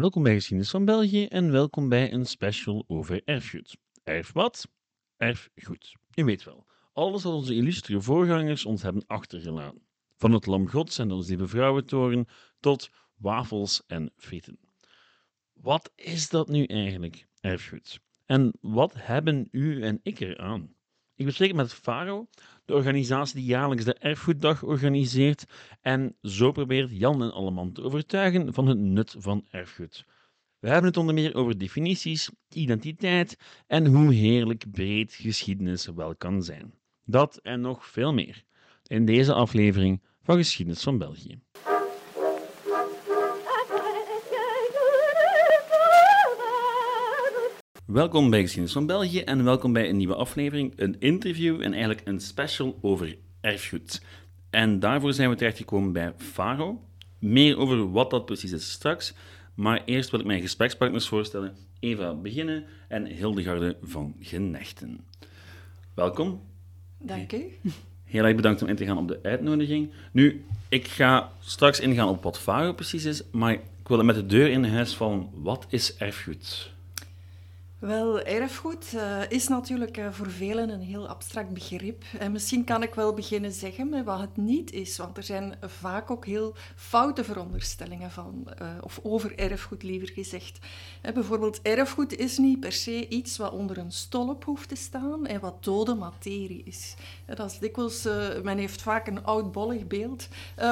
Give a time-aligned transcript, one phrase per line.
[0.00, 3.76] Welkom bij Geschiedenis van België en welkom bij een special over erfgoed.
[4.04, 4.68] Erf wat?
[5.16, 5.92] Erfgoed.
[6.14, 9.82] U weet wel, alles wat onze illustere voorgangers ons hebben achtergelaten.
[10.16, 12.26] Van het lam gods en onze lieve vrouwentoren
[12.60, 14.58] tot wafels en frieten.
[15.52, 18.00] Wat is dat nu eigenlijk, erfgoed?
[18.26, 20.74] En wat hebben u en ik eraan?
[21.20, 22.26] Ik bespreek met Faro,
[22.64, 25.44] de organisatie die jaarlijks de Erfgoeddag organiseert,
[25.80, 30.04] en zo probeert Jan en Alleman te overtuigen van het nut van erfgoed.
[30.58, 36.42] We hebben het onder meer over definities, identiteit en hoe heerlijk breed geschiedenis wel kan
[36.42, 36.74] zijn.
[37.04, 38.44] Dat en nog veel meer
[38.86, 41.40] in deze aflevering van Geschiedenis van België.
[47.92, 52.06] Welkom bij Geschiedenis van België en welkom bij een nieuwe aflevering, een interview en eigenlijk
[52.06, 54.02] een special over erfgoed.
[54.50, 56.80] En daarvoor zijn we terechtgekomen bij Faro.
[57.18, 59.14] Meer over wat dat precies is straks,
[59.54, 61.56] maar eerst wil ik mijn gesprekspartners voorstellen.
[61.80, 65.00] Eva Beginnen en Hildegarde van Genechten.
[65.94, 66.40] Welkom.
[66.98, 67.44] Dank u.
[68.04, 69.90] Heel erg bedankt om in te gaan op de uitnodiging.
[70.12, 74.26] Nu, ik ga straks ingaan op wat Faro precies is, maar ik wil met de
[74.26, 75.28] deur in huis vallen.
[75.32, 76.78] Wat is erfgoed?
[77.80, 82.04] Wel, erfgoed uh, is natuurlijk uh, voor velen een heel abstract begrip.
[82.18, 85.54] En misschien kan ik wel beginnen zeggen met wat het niet is, want er zijn
[85.60, 90.58] vaak ook heel foute veronderstellingen van, uh, of over erfgoed liever gezegd.
[91.14, 95.40] bijvoorbeeld, erfgoed is niet per se iets wat onder een stolp hoeft te staan en
[95.40, 96.94] wat dode materie is.
[97.26, 98.02] dat is dikwijls,
[98.42, 100.28] men heeft vaak een oudbollig beeld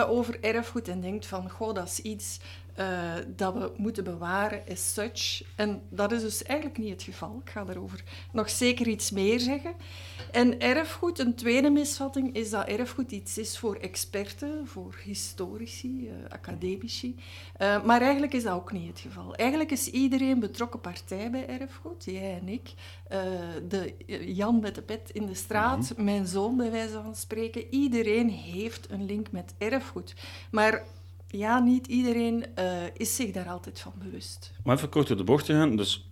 [0.09, 2.39] over erfgoed en denkt van, goh, dat is iets
[2.79, 5.43] uh, dat we moeten bewaren as such.
[5.57, 7.41] En dat is dus eigenlijk niet het geval.
[7.45, 9.75] Ik ga daarover nog zeker iets meer zeggen.
[10.33, 16.13] En erfgoed, een tweede misvatting, is dat erfgoed iets is voor experten, voor historici, uh,
[16.29, 17.17] academici.
[17.61, 19.35] Uh, maar eigenlijk is dat ook niet het geval.
[19.35, 22.73] Eigenlijk is iedereen betrokken partij bij erfgoed, jij en ik.
[23.69, 23.95] de
[24.35, 26.05] Jan met de pet in de straat, mhm.
[26.05, 27.67] mijn zoon bij wijze van spreken.
[27.71, 30.15] Iedereen heeft een link met erfgoed.
[30.51, 30.85] Maar
[31.29, 34.53] ja, niet iedereen uh, is zich daar altijd van bewust.
[34.65, 35.77] Maar even kort door de bocht te gaan.
[35.77, 36.09] Dus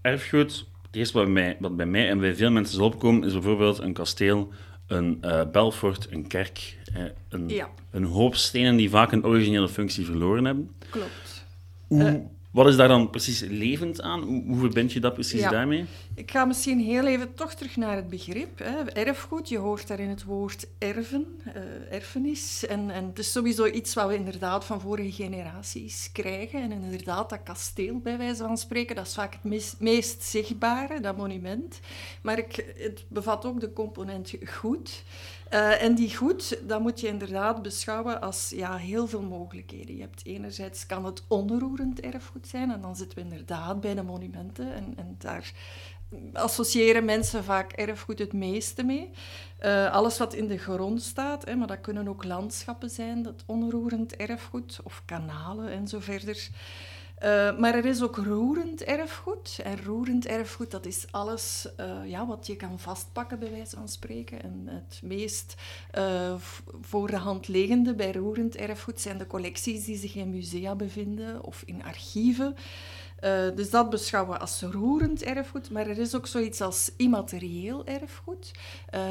[0.00, 3.24] erfgoed, het eerste wat bij, mij, wat bij mij en bij veel mensen zal opkomen,
[3.24, 4.52] is bijvoorbeeld een kasteel,
[4.86, 6.78] een uh, belfort, een kerk.
[6.96, 7.68] Uh, een, ja.
[7.90, 10.70] een hoop stenen die vaak een originele functie verloren hebben.
[10.90, 11.44] Klopt.
[11.86, 14.22] Hoe wat is daar dan precies levend aan?
[14.22, 15.84] Hoe, hoe verbind je dat precies daarmee?
[16.14, 18.58] Ik ga misschien heel even toch terug naar het begrip.
[18.58, 18.82] Hè.
[18.82, 22.66] Erfgoed, je hoort daar in het woord erven, uh, erfenis.
[22.66, 26.62] En, en het is sowieso iets wat we inderdaad van vorige generaties krijgen.
[26.62, 31.00] En inderdaad, dat kasteel, bij wijze van spreken, dat is vaak het meest, meest zichtbare,
[31.00, 31.80] dat monument.
[32.22, 35.02] Maar ik, het bevat ook de component goed.
[35.52, 39.94] Uh, en die goed, dat moet je inderdaad beschouwen als ja, heel veel mogelijkheden.
[39.94, 44.02] Je hebt enerzijds kan het onroerend erfgoed zijn, en dan zitten we inderdaad bij de
[44.02, 44.74] monumenten.
[44.74, 45.52] En, en daar
[46.32, 49.10] associëren mensen vaak erfgoed het meeste mee.
[49.60, 53.42] Uh, alles wat in de grond staat, hè, maar dat kunnen ook landschappen zijn, dat
[53.46, 56.48] onroerend erfgoed, of kanalen en zo verder.
[57.22, 59.60] Uh, maar er is ook roerend erfgoed.
[59.64, 63.88] En roerend erfgoed, dat is alles uh, ja, wat je kan vastpakken, bij wijze van
[63.88, 64.42] spreken.
[64.42, 65.54] En het meest
[65.98, 66.34] uh,
[66.80, 71.44] voor de hand liggende bij roerend erfgoed zijn de collecties die zich in musea bevinden
[71.44, 72.54] of in archieven.
[73.54, 75.70] dus dat beschouwen we als roerend erfgoed.
[75.70, 78.50] Maar er is ook zoiets als immaterieel erfgoed.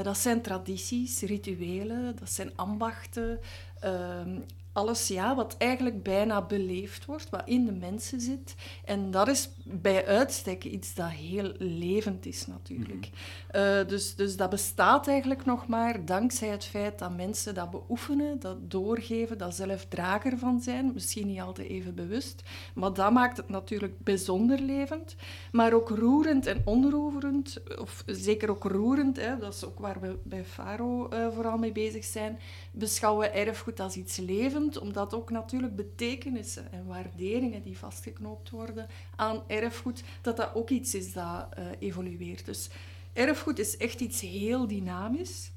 [0.03, 3.39] dat zijn tradities, rituelen, dat zijn ambachten,
[3.79, 4.39] ehm,
[4.77, 8.55] alles ja, wat eigenlijk bijna beleefd wordt, wat in de mensen zit.
[8.85, 13.09] En dat is bij uitstek iets dat heel levend is natuurlijk.
[13.09, 13.61] Mhm.
[13.61, 18.39] Eh, dus, dus dat bestaat eigenlijk nog maar dankzij het feit dat mensen dat beoefenen,
[18.39, 20.91] dat doorgeven, dat zelf drager van zijn.
[20.93, 22.43] Misschien niet altijd even bewust,
[22.75, 25.15] maar dat maakt het natuurlijk bijzonder levend.
[25.51, 30.17] Maar ook roerend en onroerend, of zeker ook roerend, hè, dat is ook waar we
[30.23, 32.39] bij Faro uh, vooral mee bezig zijn,
[32.77, 39.43] beschouwen erfgoed als iets levend omdat ook natuurlijk betekenissen en waarderingen die vastgeknoopt worden aan
[39.47, 42.45] erfgoed, dat dat ook iets is dat uh, evolueert.
[42.45, 42.69] Dus
[43.13, 45.51] erfgoed is echt iets heel dynamisch.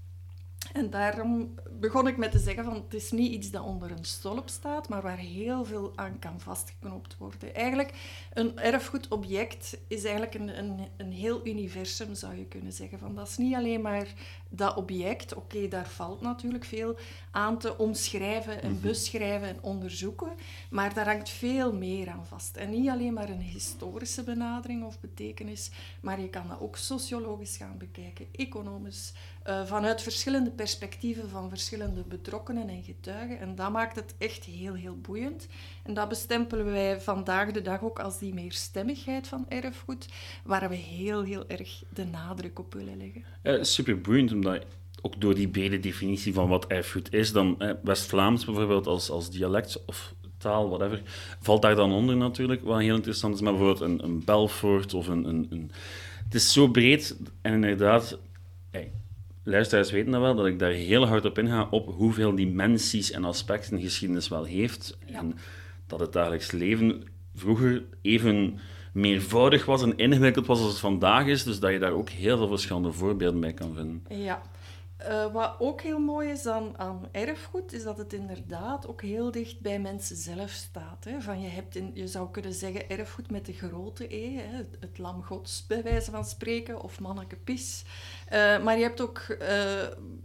[0.73, 4.05] En daarom begon ik met te zeggen van het is niet iets dat onder een
[4.05, 7.55] stolp staat, maar waar heel veel aan kan vastgeknoopt worden.
[7.55, 7.93] Eigenlijk,
[8.33, 12.99] een erfgoedobject is eigenlijk een, een, een heel universum, zou je kunnen zeggen.
[12.99, 14.15] Van, dat is niet alleen maar
[14.51, 16.97] dat object, oké, daar valt natuurlijk veel
[17.31, 18.81] aan te omschrijven en mhm.
[18.81, 20.33] beschrijven en onderzoeken,
[20.71, 22.57] maar daar hangt veel meer aan vast.
[22.57, 25.71] En niet alleen maar een historische benadering of betekenis,
[26.01, 29.13] maar je kan dat ook sociologisch gaan bekijken, economisch,
[29.49, 33.39] uh, vanuit verschillende perspectieven van verschillende betrokkenen en getuigen.
[33.39, 35.47] En dat maakt het echt heel, heel boeiend.
[35.83, 40.07] En dat bestempelen wij vandaag de dag ook als die meerstemmigheid van erfgoed,
[40.45, 43.25] waar we heel, heel erg de nadruk op willen leggen.
[43.43, 44.65] Uh, super boeiend, omdat
[45.03, 49.31] ook door die brede definitie van wat erfgoed is, dan eh, West-Vlaams bijvoorbeeld als, als
[49.31, 51.03] dialect of taal, whatever,
[51.41, 53.41] valt daar dan onder natuurlijk, wat heel interessant is.
[53.41, 55.71] Maar bijvoorbeeld een, een Belfort of een, een, een,
[56.25, 58.19] Het is zo breed en inderdaad,
[58.71, 58.93] hey,
[59.43, 63.25] luisteraars weten dat wel, dat ik daar heel hard op inga op hoeveel dimensies en
[63.25, 64.99] aspecten geschiedenis wel heeft.
[65.07, 65.39] En
[65.87, 67.03] dat het dagelijks leven
[67.35, 68.59] vroeger even
[68.93, 71.45] meervoudig was en ingewikkeld was als het vandaag is.
[71.45, 74.05] Dus dat je daar ook heel veel verschillende voorbeelden bij kan vinden.
[74.09, 74.43] Ja,
[75.09, 79.31] uh, wat ook heel mooi is aan, aan, erfgoed, is dat het inderdaad ook heel
[79.31, 81.05] dicht bij mensen zelf staat.
[81.05, 81.21] Hè.
[81.21, 84.99] Van je, hebt je zou kunnen zeggen erfgoed met de grote E, hè, het, het,
[84.99, 87.85] lam gods bij wijze van spreken, of manneke pis.
[88.33, 89.83] Uh, maar je hebt ook, uh,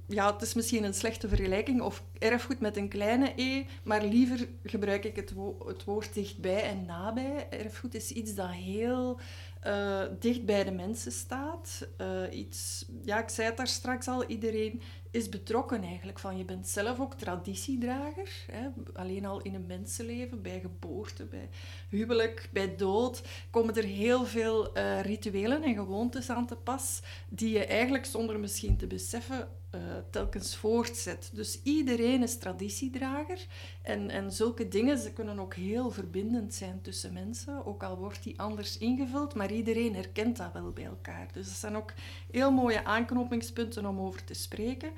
[0.08, 4.48] ja, het is misschien een slechte vergelijking, of erfgoed met een kleine E, maar liever
[4.64, 5.34] gebruik ik het,
[5.66, 7.48] het woord dichtbij en nabij.
[7.50, 9.20] Erfgoed is iets dat heel
[9.68, 11.88] uh, dicht bij de mensen staat.
[12.32, 14.82] Iets, ja, ik zei het daar straks al, iedereen
[15.16, 16.20] is betrokken eigenlijk.
[16.20, 18.46] Van, je bent zelf ook traditiedrager.
[18.52, 18.68] Hè?
[18.94, 21.50] Alleen al in een mensenleven, bij geboorte, bij
[21.90, 27.50] huwelijk, bij dood, komen er heel veel uh, rituelen en gewoontes aan te pas die
[27.50, 31.30] je eigenlijk zonder misschien te beseffen uh, telkens voortzet.
[31.34, 33.46] Dus iedereen is traditiedrager
[33.82, 38.24] en, en zulke dingen ze kunnen ook heel verbindend zijn tussen mensen, ook al wordt
[38.24, 41.28] die anders ingevuld, maar iedereen herkent dat wel bij elkaar.
[41.34, 41.94] Dus dat zijn ook
[42.32, 44.92] heel mooie aanknopingspunten om over te spreken.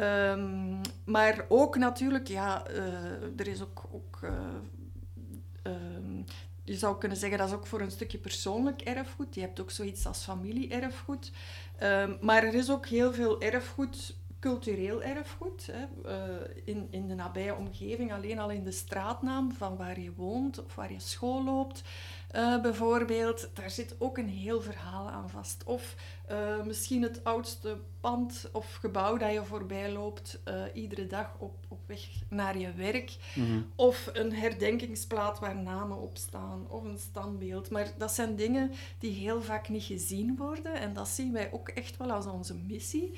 [0.00, 4.30] Um, maar ook natuurlijk, ja, uh, er is ook, ook uh,
[5.62, 6.24] um,
[6.64, 9.34] je zou kunnen zeggen dat is ook voor een stukje persoonlijk erfgoed.
[9.34, 11.32] Je hebt ook zoiets als familie-erfgoed.
[11.82, 16.14] Um, maar er is ook heel veel erfgoed, cultureel erfgoed, hè, uh,
[16.64, 18.12] in, in de nabije omgeving.
[18.12, 21.82] Alleen al in de straatnaam van waar je woont of waar je school loopt.
[22.62, 25.64] Bijvoorbeeld, daar zit ook een heel verhaal aan vast.
[25.64, 25.94] Of
[26.30, 31.54] uh, misschien het oudste pand of gebouw dat je voorbij loopt uh, iedere dag op,
[31.68, 33.16] op weg naar je werk.
[33.34, 33.60] Mhm.
[33.74, 36.66] Of een herdenkingsplaat waar namen op staan.
[36.68, 37.70] Of een standbeeld.
[37.70, 40.74] Maar dat zijn dingen die heel vaak niet gezien worden.
[40.74, 43.12] En dat zien wij ook echt wel als onze missie.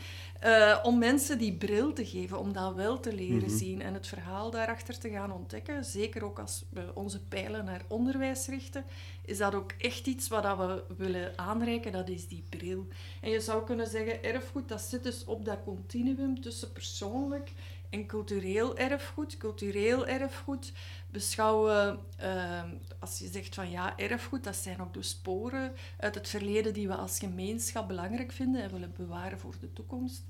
[0.44, 3.56] Uh, om mensen die bril te geven, om dat wel te leren mhm.
[3.56, 3.82] zien.
[3.82, 5.84] En het verhaal daarachter te gaan ontdekken.
[5.84, 8.84] Zeker ook als we onze pijlen naar onderwijs richten.
[9.24, 11.92] Is dat ook echt iets wat we willen aanreiken.
[11.92, 12.86] Dat is die bril.
[13.20, 17.52] En je zou kunnen zeggen, erfgoed, dat zit dus op dat continuum tussen persoonlijk
[17.90, 19.36] en cultureel erfgoed.
[19.36, 20.72] Cultureel erfgoed
[21.10, 22.62] beschouwen, uh,
[22.98, 26.88] als je zegt van ja, erfgoed, dat zijn ook de sporen uit het verleden die
[26.88, 30.22] we als gemeenschap belangrijk vinden en willen bewaren voor de toekomst.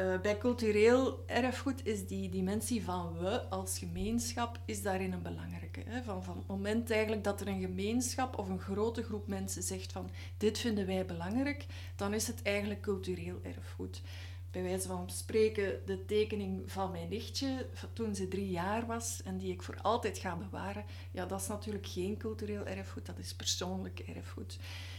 [0.00, 5.82] Uh, bij cultureel erfgoed is die dimensie van we als gemeenschap is daarin een belangrijke.
[5.86, 6.02] Hè?
[6.02, 9.92] Van, van het moment eigenlijk dat er een gemeenschap of een grote groep mensen zegt
[9.92, 11.66] van dit vinden wij belangrijk,
[11.96, 14.02] dan is het eigenlijk cultureel erfgoed.
[14.50, 19.38] Bij wijze van spreken de tekening van mijn nichtje toen ze drie jaar was en
[19.38, 23.34] die ik voor altijd ga bewaren, ja, dat is natuurlijk geen cultureel erfgoed, dat is
[23.34, 24.58] persoonlijk erfgoed.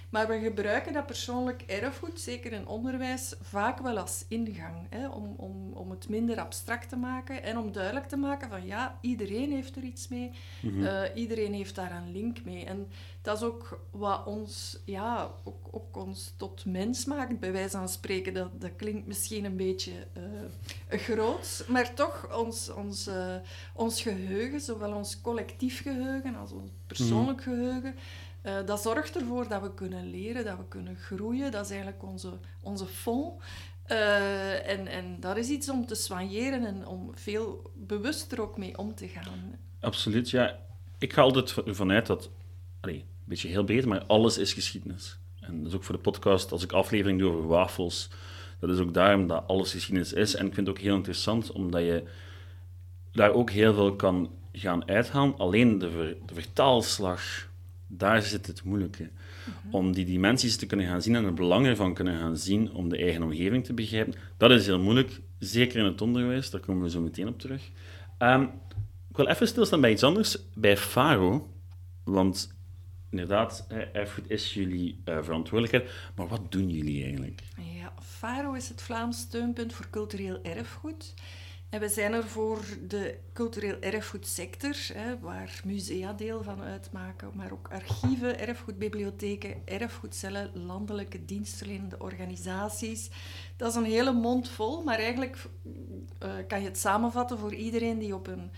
[0.09, 4.88] Maar we gebruiken dat persoonlijk erfgoed, zeker in onderwijs, vaak wel als ingang.
[4.89, 8.66] Hè, om, om, om het minder abstract te maken en om duidelijk te maken van
[8.66, 10.31] ja, iedereen heeft er iets mee.
[10.61, 10.85] Mhm.
[10.85, 12.66] Eh, iedereen heeft daar een link mee.
[12.66, 12.87] En
[13.21, 17.90] dat is ook wat ons, ja, ook, ook ons tot mens maakt, bij wijze van
[17.90, 18.33] spreken.
[18.33, 23.35] Dat, dat klinkt misschien een beetje uh, groot, maar toch ons, ons, uh,
[23.73, 27.49] ons geheugen, zowel ons collectief geheugen als ons persoonlijk mhm.
[27.49, 27.95] geheugen
[28.47, 31.51] uh, dat zorgt ervoor dat we kunnen leren, dat we kunnen groeien.
[31.51, 33.42] Dat is eigenlijk onze, onze fond.
[33.92, 38.77] Uh, en, en dat is iets om te soigneren en om veel bewuster ook mee
[38.77, 39.59] om te gaan.
[39.80, 40.59] Absoluut, ja.
[40.97, 42.30] Ik ga altijd vanuit dat,
[42.80, 45.18] allee, een beetje heel breed, maar alles is geschiedenis.
[45.39, 48.09] En dat is ook voor de podcast, als ik aflevering doe over wafels,
[48.59, 50.35] dat is ook daarom dat alles geschiedenis is.
[50.35, 52.04] En ik vind het ook heel interessant, omdat je
[53.11, 55.37] daar ook heel veel kan gaan uithalen.
[55.37, 57.49] Alleen de, de vertaalslag
[57.87, 59.09] daar zit het moeilijke.
[59.63, 59.75] Mhm.
[59.75, 62.89] Om die dimensies te kunnen gaan zien en het belang ervan kunnen gaan zien om
[62.89, 65.21] de eigen omgeving te begrijpen, dat is heel moeilijk.
[65.39, 67.71] Zeker in het onderwijs, daar komen we zo meteen op terug.
[68.19, 68.49] Um,
[69.09, 71.49] ik wil even stilstaan bij iets anders, bij Faro.
[72.03, 72.56] Want
[73.09, 76.11] inderdaad, erfgoed is jullie uh, verantwoordelijkheid.
[76.15, 77.41] Maar wat doen jullie eigenlijk?
[77.57, 81.13] Ja, Faro is het Vlaams steunpunt voor cultureel erfgoed.
[81.69, 87.52] En we zijn er voor de cultureel erfgoedsector, hè, waar musea deel van uitmaken, maar
[87.52, 93.09] ook archieven, erfgoedbibliotheken, erfgoedcellen, landelijke dienstverlenende organisaties.
[93.57, 95.38] Dat is een hele mond vol, maar eigenlijk
[96.24, 98.52] uh, kan je het samenvatten voor iedereen die op een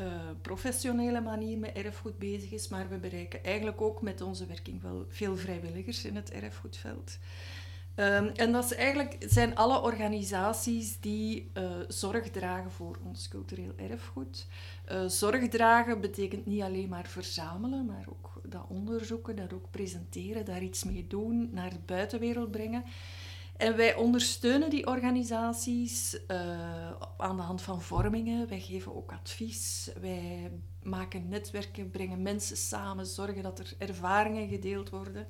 [0.00, 0.06] uh,
[0.42, 2.68] professionele manier met erfgoed bezig is.
[2.68, 7.18] Maar we bereiken eigenlijk ook met onze werking wel veel vrijwilligers in het erfgoedveld.
[7.96, 13.72] Um, en dat is eigenlijk, zijn alle organisaties die uh, zorg dragen voor ons cultureel
[13.76, 14.46] erfgoed.
[14.92, 20.44] Uh, zorg dragen betekent niet alleen maar verzamelen, maar ook dat onderzoeken, dat ook presenteren,
[20.44, 22.84] daar iets mee doen, naar de buitenwereld brengen.
[23.56, 28.48] En wij ondersteunen die organisaties uh, aan de hand van vormingen.
[28.48, 29.90] Wij geven ook advies.
[30.00, 30.50] Wij
[30.82, 35.26] maken netwerken, brengen mensen samen, zorgen dat er ervaringen gedeeld worden.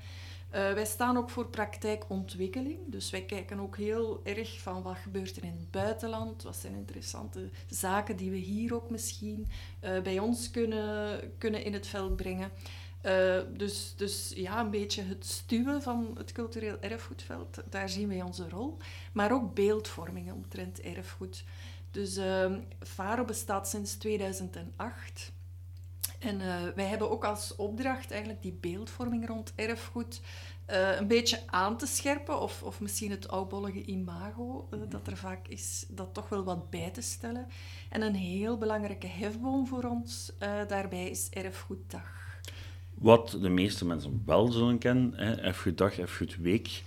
[0.54, 2.78] Uh, wij staan ook voor praktijkontwikkeling.
[2.86, 6.42] Dus wij kijken ook heel erg van wat gebeurt er in het buitenland.
[6.42, 9.48] Wat zijn interessante zaken die we hier ook misschien
[9.84, 12.50] uh, bij ons kunnen, kunnen in het veld brengen.
[13.06, 18.22] Uh, dus, dus ja, een beetje het stuwen van het cultureel erfgoedveld, daar zien wij
[18.22, 18.76] onze rol.
[19.12, 21.44] Maar ook beeldvormingen omtrent erfgoed.
[21.90, 22.18] Dus
[22.80, 25.32] FARO bestaat sinds 2008.
[26.22, 30.20] En uh, wij hebben ook als opdracht eigenlijk die beeldvorming rond erfgoed
[30.70, 35.16] uh, een beetje aan te scherpen, of, of misschien het oudbollige imago uh, dat er
[35.16, 37.46] vaak is, dat toch wel wat bij te stellen.
[37.90, 40.32] En een heel belangrijke hefboom voor ons
[40.68, 42.40] daarbij is Erfgoeddag.
[42.94, 46.82] Wat de meeste mensen wel zullen kennen, hè, Erfgoeddag, Erfgoedweek.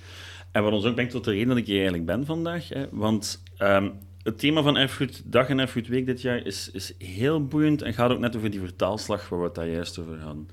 [0.52, 2.70] En wat ons ook brengt tot de reden dat ik hier eigenlijk ben vandaag.
[2.70, 7.82] Hè, want um, het thema van Erfgoeddag en Erfgoedweek dit jaar is, is heel boeiend
[7.82, 10.50] en gaat ook net over die vertaalslag waar we het daar juist over hadden.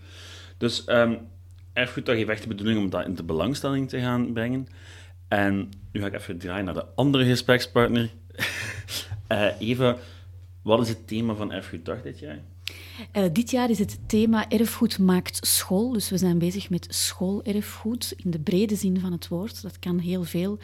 [0.57, 1.19] Dus um,
[1.73, 4.67] Erfgoeddag heeft echt de bedoeling om dat in de belangstelling te gaan brengen.
[5.29, 8.11] En nu ga ik even draaien naar de andere gesprekspartner.
[9.29, 9.97] uh, Eva,
[10.63, 12.39] wat is het thema van Erfgoeddag dit jaar?
[13.17, 15.93] Uh, dit jaar is het thema erfgoed maakt school.
[15.93, 19.63] Dus we zijn bezig met schoolerfgoed in de brede zin van het woord.
[19.63, 20.59] Dat kan heel veel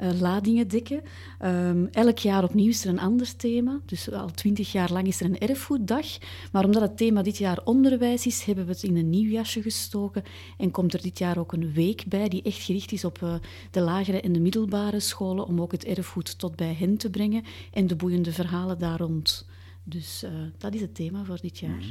[0.00, 1.02] uh, ladingen dekken.
[1.44, 3.80] Um, elk jaar opnieuw is er een ander thema.
[3.86, 6.06] Dus al twintig jaar lang is er een erfgoeddag.
[6.52, 9.62] Maar omdat het thema dit jaar onderwijs is, hebben we het in een nieuw jasje
[9.62, 10.22] gestoken.
[10.58, 13.34] En komt er dit jaar ook een week bij die echt gericht is op uh,
[13.70, 15.46] de lagere en de middelbare scholen.
[15.46, 19.46] Om ook het erfgoed tot bij hen te brengen en de boeiende verhalen daar rond.
[19.84, 21.76] Dus uh, dat is het thema voor dit jaar.
[21.76, 21.90] Mhm.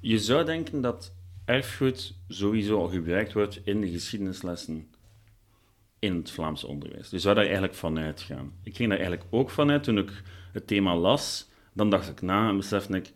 [0.00, 1.12] Je zou denken dat
[1.44, 4.88] erfgoed sowieso al gebruikt wordt in de geschiedenislessen
[5.98, 7.10] in het Vlaams onderwijs.
[7.10, 8.52] Je zou daar eigenlijk vanuit gaan.
[8.62, 11.48] Ik ging daar eigenlijk ook vanuit toen ik het thema las.
[11.72, 13.12] Dan dacht ik na en besefte ik,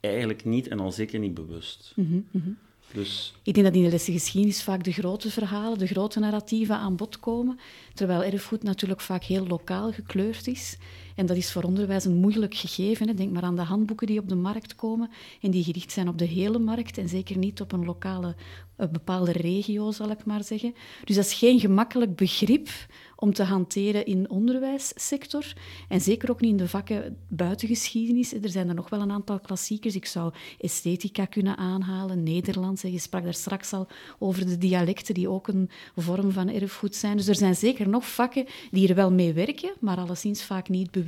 [0.00, 1.92] eigenlijk niet en al zeker niet bewust.
[1.96, 2.56] Mm -hmm.
[2.92, 3.34] Dus...
[3.42, 6.96] Ik denk dat in de lessen geschiedenis vaak de grote verhalen, de grote narratieven aan
[6.96, 7.58] bod komen,
[7.94, 10.76] terwijl erfgoed natuurlijk vaak heel lokaal gekleurd is.
[11.14, 13.08] En dat is voor onderwijs een moeilijk gegeven.
[13.08, 13.14] Hè.
[13.14, 16.18] Denk maar aan de handboeken die op de markt komen en die gericht zijn op
[16.18, 18.34] de hele markt en zeker niet op een lokale,
[18.76, 20.74] een bepaalde regio, zal ik maar zeggen.
[21.04, 22.68] Dus dat is geen gemakkelijk begrip
[23.16, 25.52] om te hanteren in de onderwijssector.
[25.88, 28.32] En zeker ook niet in de vakken buitengeschiedenis.
[28.32, 29.94] Er zijn er nog wel een aantal klassiekers.
[29.94, 32.82] Ik zou esthetica kunnen aanhalen, Nederlands.
[32.82, 33.86] Je sprak daar straks al
[34.18, 37.16] over de dialecten, die ook een vorm van erfgoed zijn.
[37.16, 40.90] Dus er zijn zeker nog vakken die er wel mee werken, maar alleszins vaak niet
[40.90, 41.03] bewust.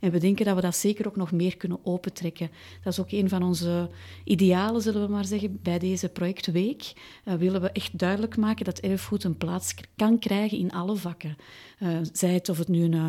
[0.00, 2.50] En we denken dat we dat zeker ook nog meer kunnen opentrekken.
[2.82, 3.90] Dat is ook een van onze
[4.24, 6.92] idealen, zullen we maar zeggen, bij deze projectweek.
[7.24, 11.36] Uh, willen we echt duidelijk maken dat erfgoed een plaats kan krijgen in alle vakken.
[11.80, 13.08] Uh, zij het of het nu een uh,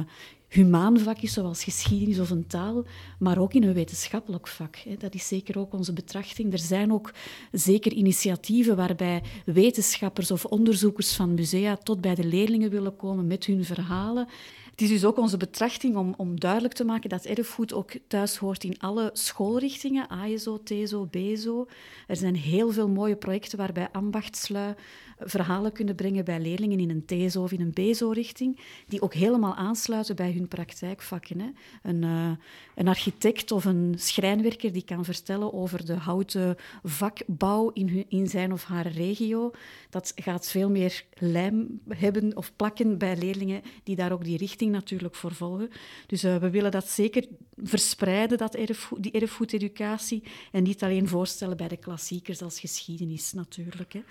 [0.53, 2.85] humaan vak is, zoals geschiedenis of een taal,
[3.19, 4.77] maar ook in een wetenschappelijk vak.
[4.97, 6.53] Dat is zeker ook onze betrachting.
[6.53, 7.13] Er zijn ook
[7.51, 13.45] zeker initiatieven waarbij wetenschappers of onderzoekers van musea tot bij de leerlingen willen komen met
[13.45, 14.27] hun verhalen.
[14.73, 18.37] Het is dus ook onze betrachting om, om duidelijk te maken dat erfgoed ook thuis
[18.37, 21.67] hoort in alle schoolrichtingen, ASO, TESO, BESO.
[22.07, 24.75] Er zijn heel veel mooie projecten waarbij ambachtslui
[25.19, 29.55] verhalen kunnen brengen bij leerlingen in een TESO of in een BESO-richting, die ook helemaal
[29.55, 31.39] aansluiten bij hun praktijkvakken.
[31.39, 31.49] Hè.
[31.81, 32.31] Een, uh,
[32.75, 38.53] een architect of een schrijnwerker die kan vertellen over de houten vakbouw in, in zijn
[38.53, 39.51] of haar regio,
[39.89, 44.62] dat gaat veel meer lijm hebben of plakken bij leerlingen die daar ook die richting
[44.71, 45.69] natuurlijk voor volgen.
[46.07, 47.27] Dus uh, we willen dat zeker
[47.57, 53.93] verspreiden, dat erfgoed, die erfgoededucatie, en niet alleen voorstellen bij de klassiekers als geschiedenis natuurlijk.
[53.93, 54.01] Hè.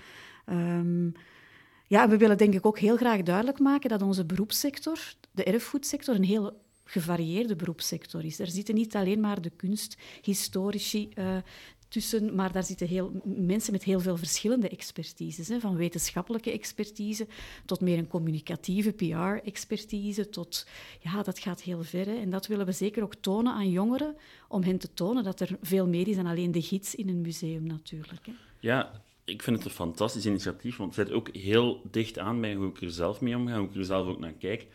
[0.78, 1.12] Um,
[1.87, 4.99] ja, we willen denk ik ook heel graag duidelijk maken dat onze beroepssector,
[5.30, 8.38] de erfgoedsector, een heel gevarieerde beroepssector is.
[8.38, 11.37] Er zitten niet alleen maar de kunsthistorici, uh,
[11.92, 15.49] tussen, maar daar zitten heel, mensen met heel veel verschillende expertises.
[15.49, 17.26] Hè, van wetenschappelijke expertise
[17.64, 20.28] tot meer een communicatieve PR-expertise.
[20.28, 20.66] Tot,
[21.00, 22.06] ja, dat gaat heel ver.
[22.06, 22.14] Hè.
[22.14, 24.16] En dat willen we zeker ook tonen aan jongeren,
[24.49, 27.20] om hen te tonen dat er veel meer is dan alleen de gids in een
[27.20, 28.26] museum natuurlijk.
[28.26, 28.32] Hè.
[28.61, 32.54] Ja, ik vind het een fantastisch initiatief, want het zit ook heel dicht aan bij
[32.54, 34.66] hoe ik er zelf mee omga, hoe ik er zelf ook naar kijk.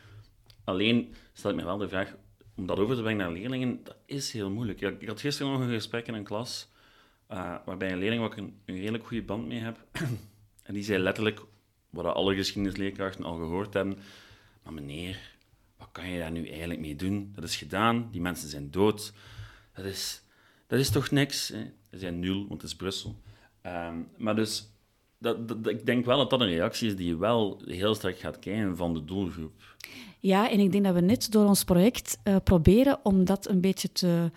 [0.64, 2.16] Alleen stel ik me wel de vraag,
[2.56, 4.82] om dat over te brengen naar leerlingen, dat is heel moeilijk.
[4.82, 6.70] Ik had gisteren nog een gesprek in een klas
[7.32, 9.86] uh, waarbij een leerling waar een, redelijk goede band mee heb,
[10.64, 11.42] en die zei letterlijk,
[11.90, 13.98] wat alle geschiedenisleerkrachten al gehoord hebben,
[14.64, 15.20] maar meneer,
[15.78, 17.32] wat kan je daar nu eigenlijk mee doen?
[17.36, 19.14] Dat is gedaan, die mensen zijn dood.
[19.74, 20.24] Dat is,
[20.68, 21.48] dat is toch niks?
[21.48, 21.72] Hè?
[21.92, 23.16] Ze zijn nul, want het is Brussel.
[23.66, 24.70] Um, maar dus,
[25.18, 28.20] dat, dat, ik denk wel dat dat een reactie is die je wel heel sterk
[28.20, 29.76] gaat krijgen van de doelgroep.
[30.20, 33.62] Ja, en ik denk dat we net door ons project uh, proberen om dat een
[33.62, 34.32] beetje te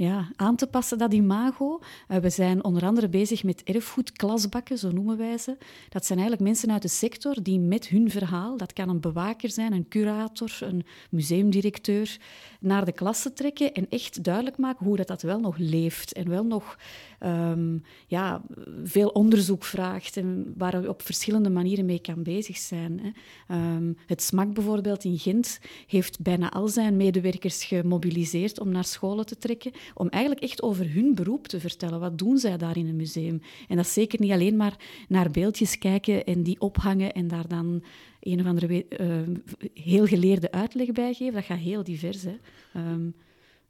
[0.00, 1.80] ja, aan te passen, dat imago.
[2.08, 5.56] Uh, we zijn onder andere bezig met erfgoedklasbakken, zo noemen wij ze.
[5.88, 9.50] Dat zijn eigenlijk mensen uit de sector die met hun verhaal, dat kan een bewaker
[9.50, 12.16] zijn, een curator, een museumdirecteur,
[12.60, 16.28] naar de klasse trekken en echt duidelijk maken hoe dat, dat wel nog leeft en
[16.28, 16.78] wel nog
[17.24, 18.42] um, ja,
[18.84, 23.00] veel onderzoek vraagt en waar je op verschillende manieren mee kan bezig zijn.
[23.00, 23.74] Hè.
[23.76, 29.26] Um, het SMAK bijvoorbeeld in Gent heeft bijna al zijn medewerkers gemobiliseerd om naar scholen
[29.26, 32.00] te trekken, om eigenlijk echt over hun beroep te vertellen.
[32.00, 33.42] Wat doen zij daar in een museum?
[33.68, 34.76] En dat is zeker niet alleen maar
[35.08, 37.82] naar beeldjes kijken en die ophangen en daar dan
[38.20, 39.36] een of andere uh,
[39.74, 41.34] heel geleerde uitleg bij geven.
[41.34, 42.22] Dat gaat heel divers.
[42.22, 42.36] Hè.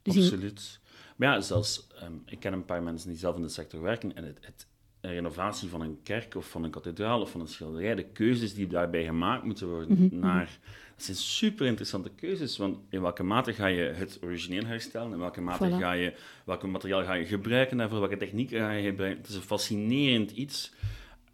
[0.01, 0.79] Dus Absoluut.
[1.21, 4.15] Maar ja, zelfs, um, ik ken een paar mensen die zelf in de sector werken
[4.15, 4.67] en het, het
[5.01, 8.67] renovatie van een kerk of van een kathedraal of van een schilderij, de keuzes die
[8.67, 10.19] daarbij gemaakt moeten worden, mm -hmm.
[10.19, 10.59] naar,
[10.95, 12.57] dat zijn super interessante keuzes.
[12.57, 15.11] Want in welke mate ga je het origineel herstellen?
[15.11, 15.79] In welke mate voilà.
[15.79, 16.13] ga je,
[16.45, 17.99] welke materiaal ga je gebruiken daarvoor?
[17.99, 19.21] Welke techniek ga je gebruiken?
[19.21, 20.73] Het is een fascinerend iets.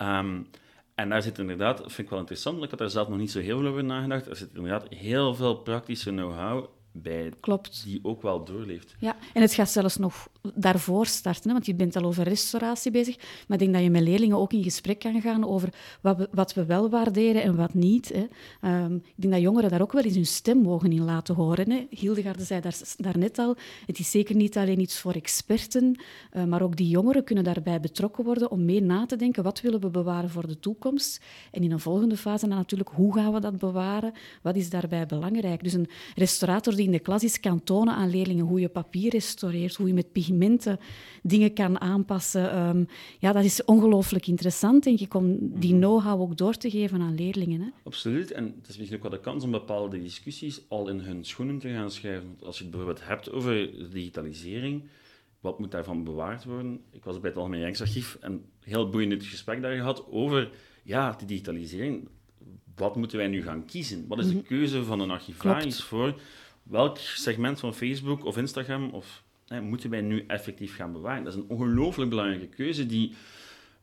[0.01, 0.47] Um,
[0.95, 3.39] en daar zit inderdaad, vind ik wel interessant, ik had daar zelf nog niet zo
[3.39, 4.27] heel veel over nagedacht.
[4.27, 6.65] Er zit inderdaad heel veel praktische know-how
[7.01, 7.83] bij Klopt.
[7.85, 8.95] die ook wel doorleeft.
[8.99, 12.91] Ja, en het gaat zelfs nog daarvoor starten, hè, want je bent al over restauratie
[12.91, 13.17] bezig.
[13.17, 16.27] Maar ik denk dat je met leerlingen ook in gesprek kan gaan over wat we,
[16.31, 18.11] wat we wel waarderen en wat niet.
[18.13, 18.25] Hè.
[18.83, 21.71] Um, ik denk dat jongeren daar ook wel eens hun stem mogen in laten horen.
[21.71, 21.87] Hè.
[21.89, 25.99] Hildegarde zei daar, daarnet al, het is zeker niet alleen iets voor experten,
[26.33, 29.61] uh, maar ook die jongeren kunnen daarbij betrokken worden om mee na te denken wat
[29.61, 31.21] willen we bewaren voor de toekomst.
[31.51, 34.13] En in een volgende fase dan natuurlijk, hoe gaan we dat bewaren?
[34.41, 35.63] Wat is daarbij belangrijk?
[35.63, 39.11] Dus een restaurator die in de klas is, kan tonen aan leerlingen hoe je papier
[39.11, 40.79] restaureert, hoe je met pigmenten
[41.23, 42.67] dingen kan aanpassen.
[42.67, 42.87] Um,
[43.19, 45.81] ja, dat is ongelooflijk interessant, denk ik, om die mhm.
[45.81, 47.61] know-how ook door te geven aan leerlingen.
[47.61, 47.67] Hè?
[47.83, 48.31] Absoluut.
[48.31, 51.59] En het is misschien ook wel de kans om bepaalde discussies al in hun schoenen
[51.59, 52.37] te gaan schrijven.
[52.43, 54.83] Als je het bijvoorbeeld hebt over digitalisering,
[55.39, 56.81] wat moet daarvan bewaard worden?
[56.91, 60.49] Ik was bij het Algemeen Rijksarchief en heel boeiend gesprek daar gehad over
[60.83, 62.07] ja, die digitalisering.
[62.75, 64.07] Wat moeten wij nu gaan kiezen?
[64.07, 64.43] Wat is de mhm.
[64.43, 66.19] keuze van een archivaris voor
[66.69, 71.23] welk segment van Facebook of Instagram of, hè, moeten wij nu effectief gaan bewaren?
[71.23, 73.15] Dat is een ongelooflijk belangrijke keuze die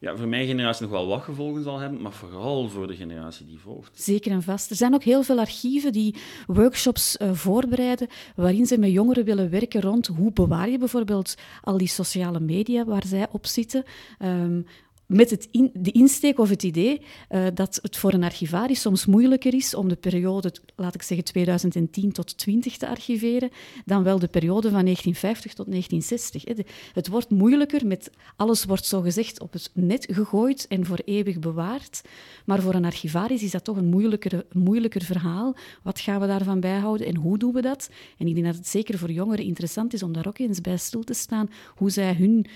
[0.04, 3.46] ja, voor mijn generatie nog wel wat gevolgen zal hebben, maar vooral voor de generatie
[3.46, 4.02] die volgt.
[4.02, 4.70] Zeker en vast.
[4.70, 6.14] Er zijn ook heel veel archieven die
[6.46, 11.78] workshops uh, voorbereiden waarin ze met jongeren willen werken rond hoe bewaar je bijvoorbeeld al
[11.78, 13.84] die sociale media waar zij op zitten.
[14.18, 14.66] Um,
[15.06, 19.06] met het in, de insteek of het idee uh, dat het voor een archivaris soms
[19.06, 23.50] moeilijker is om de periode, laat ik zeggen 2010 tot 20 te archiveren,
[23.84, 26.44] dan wel de periode van 1950 tot 1960.
[26.44, 26.54] Hè.
[26.54, 31.38] De, het wordt moeilijker, met alles wordt zogezegd op het net gegooid en voor eeuwig
[31.38, 32.02] bewaard.
[32.44, 35.56] Maar voor een archivaris is dat toch een moeilijker, moeilijker verhaal.
[35.82, 37.90] Wat gaan we daarvan bijhouden en hoe doen we dat?
[38.18, 40.76] En ik denk dat het zeker voor jongeren interessant is om daar ook eens bij
[40.76, 42.46] stil te staan, hoe zij hun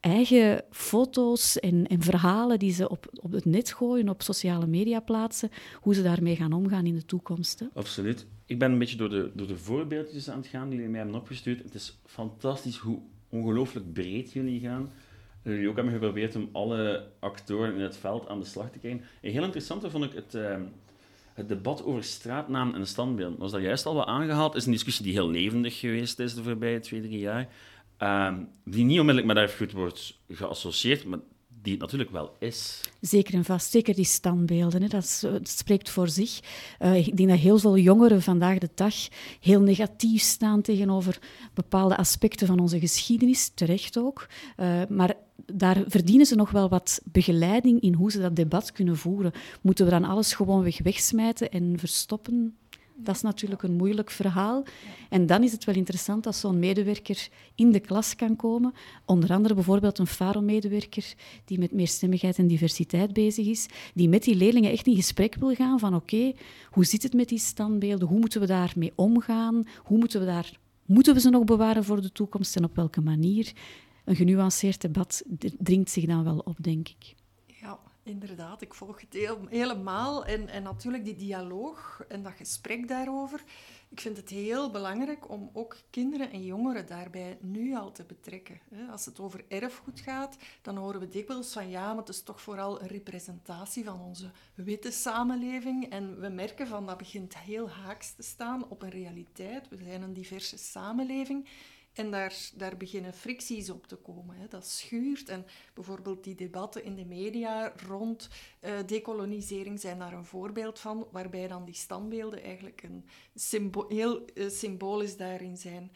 [0.00, 5.00] eigen foto's en, en, verhalen die ze op, op het net gooien, op sociale media
[5.00, 7.64] plaatsen, hoe ze daarmee gaan omgaan in de toekomst.
[7.74, 8.26] Absoluut.
[8.46, 11.00] Ik ben een beetje door de, door de voorbeeldjes aan het gaan die jullie mij
[11.00, 11.62] hebben opgestuurd.
[11.62, 14.90] Het is fantastisch hoe ongelooflijk breed jullie gaan.
[15.42, 19.00] Jullie ook hebben geprobeerd om alle actoren in het veld aan de slag te krijgen.
[19.20, 20.56] En heel interessant vond ik het, uh,
[21.34, 23.38] het debat over straatnaam en standbeelden.
[23.38, 24.54] Was dat juist al wat aangehaald?
[24.54, 27.48] Is een discussie die heel levendig geweest is de voorbije twee, drie jaar.
[28.02, 31.18] Um, die niet onmiddellijk met erfgoed wordt geassocieerd, maar
[31.62, 32.80] die het natuurlijk wel is.
[33.00, 34.82] Zeker en vast, zeker die standbeelden.
[34.82, 34.88] Hè.
[34.88, 36.40] Dat, dat, spreekt voor zich.
[36.80, 38.94] Uh, ik denk dat heel veel jongeren vandaag de dag
[39.40, 41.18] heel negatief staan tegenover
[41.54, 44.26] bepaalde aspecten van onze geschiedenis, terecht ook.
[44.56, 45.14] Uh, maar
[45.46, 49.32] daar verdienen ze nog wel wat begeleiding in hoe ze dat debat kunnen voeren.
[49.62, 52.56] Moeten we dan alles gewoon weg wegsmijten en verstoppen?
[53.00, 54.64] Dat is natuurlijk een moeilijk verhaal.
[55.08, 58.74] En dan is het wel interessant als zo'n medewerker in de klas kan komen.
[59.04, 64.34] Onder andere bijvoorbeeld een FARO-medewerker die met meerstemmigheid en diversiteit bezig is, die met die
[64.34, 66.32] leerlingen echt in gesprek wil gaan van oké,
[66.70, 68.08] hoe zit het met die standbeelden?
[68.08, 69.66] Hoe moeten we daarmee omgaan?
[69.82, 70.52] Hoe moeten we daar...
[70.86, 73.52] Moeten we ze nog bewaren voor de toekomst en op welke manier?
[74.04, 75.22] Een genuanceerd debat
[75.58, 77.14] dringt zich dan wel op, denk ik.
[78.08, 80.24] Inderdaad, ik volg het helemaal.
[80.24, 83.42] En, en natuurlijk die dialoog en dat gesprek daarover.
[83.90, 88.60] Ik vind het heel belangrijk om ook kinderen en jongeren daarbij nu al te betrekken.
[88.90, 92.40] Als het over erfgoed gaat, dan horen we dikwijls van ja, maar het is toch
[92.40, 95.90] vooral een representatie van onze witte samenleving.
[95.90, 99.68] En we merken van dat begint heel haaks te staan op een realiteit.
[99.68, 101.48] We zijn een diverse samenleving.
[101.98, 104.36] En daar, daar beginnen fricties op te komen.
[104.36, 104.48] Hè.
[104.48, 105.28] Dat schuurt.
[105.28, 108.28] En bijvoorbeeld die debatten in de media rond
[108.60, 113.04] uh, decolonisering zijn daar een voorbeeld van, waarbij dan die standbeelden eigenlijk een
[113.88, 115.92] heel uh, symbolisch daarin zijn.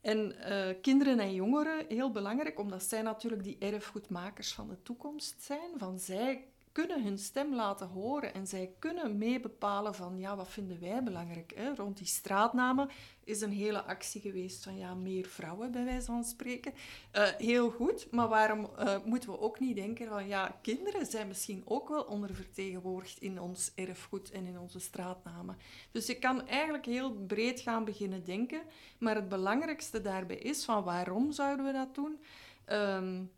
[0.00, 5.42] En uh, kinderen en jongeren, heel belangrijk, omdat zij natuurlijk die erfgoedmakers van de toekomst
[5.42, 5.70] zijn.
[5.76, 10.80] Van zij kunnen hun stem laten horen en zij kunnen meebepalen van ja, wat vinden
[10.80, 11.52] wij belangrijk.
[11.54, 11.74] Hè?
[11.74, 12.88] Rond die straatnamen
[13.24, 16.72] is een hele actie geweest van ja, meer vrouwen bij wijze van spreken.
[17.12, 21.28] Uh, heel goed, maar waarom uh, moeten we ook niet denken van ja, kinderen zijn
[21.28, 25.56] misschien ook wel ondervertegenwoordigd in ons erfgoed en in onze straatnamen.
[25.92, 28.62] Dus je kan eigenlijk heel breed gaan beginnen denken,
[28.98, 32.20] maar het belangrijkste daarbij is van waarom zouden we dat doen?
[32.66, 33.30] Um,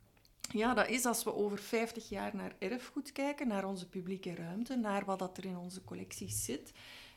[0.48, 4.76] ja, dat is als we over 50 jaar naar erfgoed kijken, naar onze publieke ruimte,
[4.76, 6.72] naar wat dat er in onze collecties zit.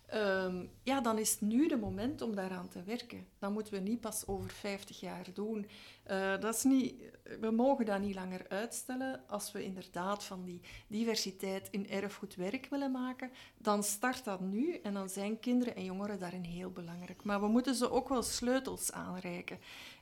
[0.10, 3.28] Ehm, ja, dan is nu de moment om daaraan te werken.
[3.40, 5.68] Dat moeten we niet pas over 50 jaar doen.
[6.12, 6.94] Uh, dat is niet,
[7.40, 9.24] we mogen dat niet langer uitstellen.
[9.28, 14.74] Als we inderdaad van die diversiteit in erfgoed werk willen maken, dan start dat nu
[14.84, 17.24] en dan zijn kinderen en jongeren daarin heel belangrijk.
[17.24, 19.60] Maar we moeten ze ook wel sleutels aanreiken.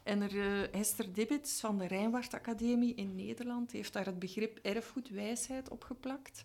[0.08, 5.70] En er, Hester Dibbits van de Rijnwaard Academie in Nederland heeft daar het begrip erfgoedwijsheid
[5.70, 6.44] opgeplakt.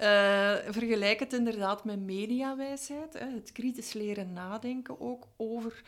[0.00, 0.06] Uh,
[0.68, 5.82] vergelijk het inderdaad met mediawijsheid, hè, het kritisch leren nadenken ook over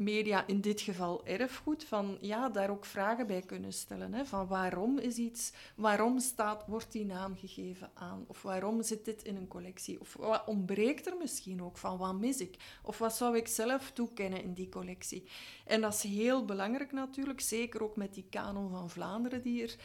[0.00, 4.14] media, in dit geval erfgoed, van ja, daar ook vragen bij kunnen stellen.
[4.14, 8.24] Hè, van waarom is iets, waarom staat, wordt die naam gegeven aan?
[8.26, 10.00] Of waarom zit dit in een collectie?
[10.00, 12.56] Of wat ontbreekt er misschien ook van, wat mis ik?
[12.82, 15.28] Of wat zou ik zelf toekennen in die collectie?
[15.70, 19.76] En dat is heel belangrijk natuurlijk, zeker ook met die kanon van Vlaanderen die er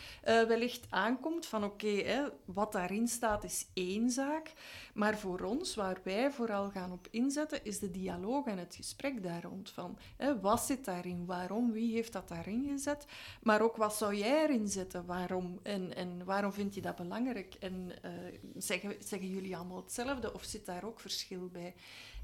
[0.41, 4.53] uh, wellicht aankomt, van oké, wat daarin staat is één zaak,
[4.93, 9.23] maar voor ons, waar wij vooral gaan op inzetten, is de dialoog en het gesprek
[9.23, 11.25] daar rond van Hè, wat zit daarin?
[11.25, 11.71] Waarom?
[11.71, 13.05] Wie heeft dat daarin gezet?
[13.41, 15.05] Maar ook wat zou jij erin zetten?
[15.05, 15.59] Waarom?
[15.63, 17.53] En, en waarom vind je dat belangrijk?
[17.53, 18.11] En uh,
[18.55, 21.75] zeggen, zeggen jullie allemaal hetzelfde of zit daar ook verschil bij?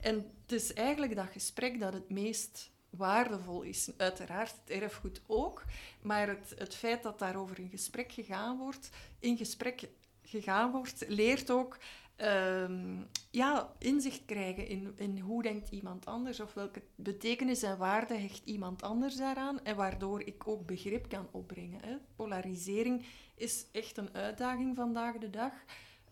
[0.01, 3.91] En het is eigenlijk dat gesprek dat het meest waardevol is.
[3.97, 5.63] Uiteraard het erfgoed ook,
[6.01, 9.89] maar het, het feit dat daarover in gesprek gegaan wordt, in gesprek
[10.21, 11.77] gegaan wordt, leert ook
[12.17, 18.13] um, ja, inzicht krijgen in, in hoe denkt iemand anders of welke betekenis en waarde
[18.13, 21.81] hecht iemand anders daaraan en waardoor ik ook begrip kan opbrengen.
[21.83, 21.97] Hè.
[22.15, 25.53] Polarisering is echt een uitdaging vandaag de dag.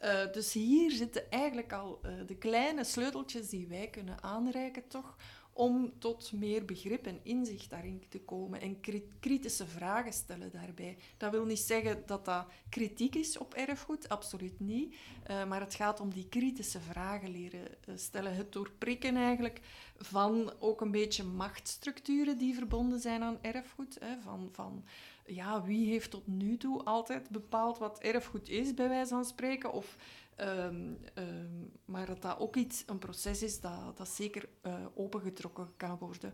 [0.04, 5.16] Uh, dus hier zitten eigenlijk al uh, de kleine sleuteltjes die wij kunnen aanreiken, toch,
[5.60, 8.80] om tot meer begrip en inzicht daarin te komen en
[9.20, 10.98] kritische vragen stellen daarbij.
[11.18, 14.96] Dat wil niet zeggen dat dat kritiek is op erfgoed, absoluut niet.
[15.30, 18.36] Uh, maar het gaat om die kritische vragen leren uh, stellen.
[18.36, 19.62] Het doorprikken eigenlijk
[19.98, 23.98] van ook een beetje machtsstructuren die verbonden zijn aan erfgoed.
[24.00, 24.84] Hè, van, van
[25.26, 29.74] ja, wie heeft tot nu toe altijd bepaald wat erfgoed is, bij wijze van spreken,
[29.74, 29.98] of
[30.42, 35.68] Um, um, maar dat dat ook iets, een proces is dat, dat zeker uh, opengetrokken
[35.78, 36.34] kan worden.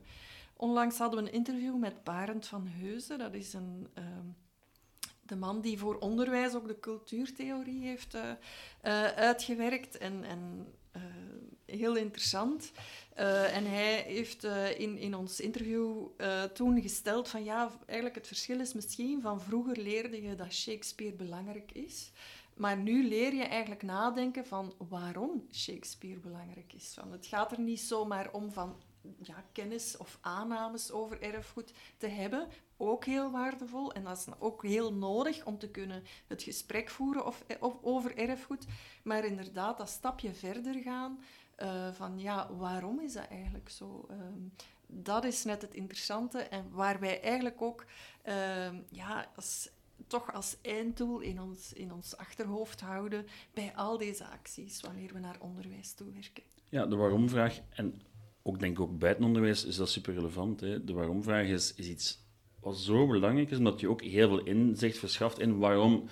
[0.56, 3.18] Onlangs hadden we een interview met Barend van Heuzen.
[3.18, 4.36] Dat is een, um,
[5.22, 8.22] de man die voor onderwijs ook de cultuurtheorie heeft uh,
[8.84, 9.98] uh, uitgewerkt.
[9.98, 10.74] En, en
[11.66, 12.72] heel interessant.
[13.16, 14.44] en hij heeft
[14.78, 16.08] in, in ons interview
[16.54, 21.16] toen gesteld van ja, eigenlijk het verschil is misschien van vroeger leerde je dat Shakespeare
[21.16, 22.12] belangrijk is.
[22.56, 26.94] Maar nu leer je eigenlijk nadenken van waarom Shakespeare belangrijk is.
[26.94, 28.82] Van, het gaat er niet zomaar om van
[29.22, 32.48] ja, kennis of aannames over erfgoed te hebben.
[32.78, 37.26] Ook heel waardevol en dat is ook heel nodig om te kunnen het gesprek voeren
[37.26, 38.66] of, of over erfgoed.
[39.04, 41.20] Maar inderdaad, dat stapje verder gaan
[41.58, 44.08] uh, van ja, waarom is dat eigenlijk zo?
[44.12, 44.18] Uh,
[44.88, 47.86] dat is net het interessante en waar wij eigenlijk ook
[48.26, 49.70] uh, ja, als
[50.08, 55.20] toch als einddoel in ons, in ons achterhoofd houden bij al deze acties wanneer we
[55.20, 56.44] naar onderwijs toewerken.
[56.70, 58.02] Ja, de waarom-vraag, en
[58.42, 60.62] ook denk ik ook het onderwijs is dat super relevant.
[60.62, 60.84] Hè.
[60.84, 62.24] De waarom-vraag is, is iets
[62.60, 66.10] wat zo belangrijk is, omdat je ook heel veel inzicht verschaft in waarom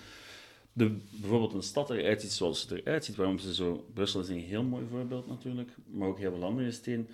[0.74, 3.16] de, bijvoorbeeld een stad eruit ziet zoals het eruit ziet.
[3.16, 3.86] Waarom ze zo...
[3.94, 7.08] Brussel is een heel mooi voorbeeld natuurlijk, maar ook heel veel andere steden.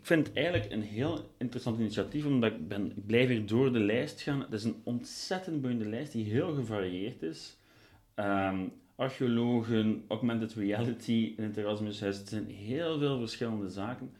[0.00, 3.72] Ik vind het eigenlijk een heel interessant initiatief, omdat ik, ben, ik blijf hier door
[3.72, 4.40] de lijst gaan.
[4.40, 7.56] Het is een ontzettend boeiende lijst die heel gevarieerd is.
[8.14, 12.18] Ehm, archeologen, augmented reality in het Erasmushuis.
[12.18, 14.10] Het zijn heel veel verschillende zaken.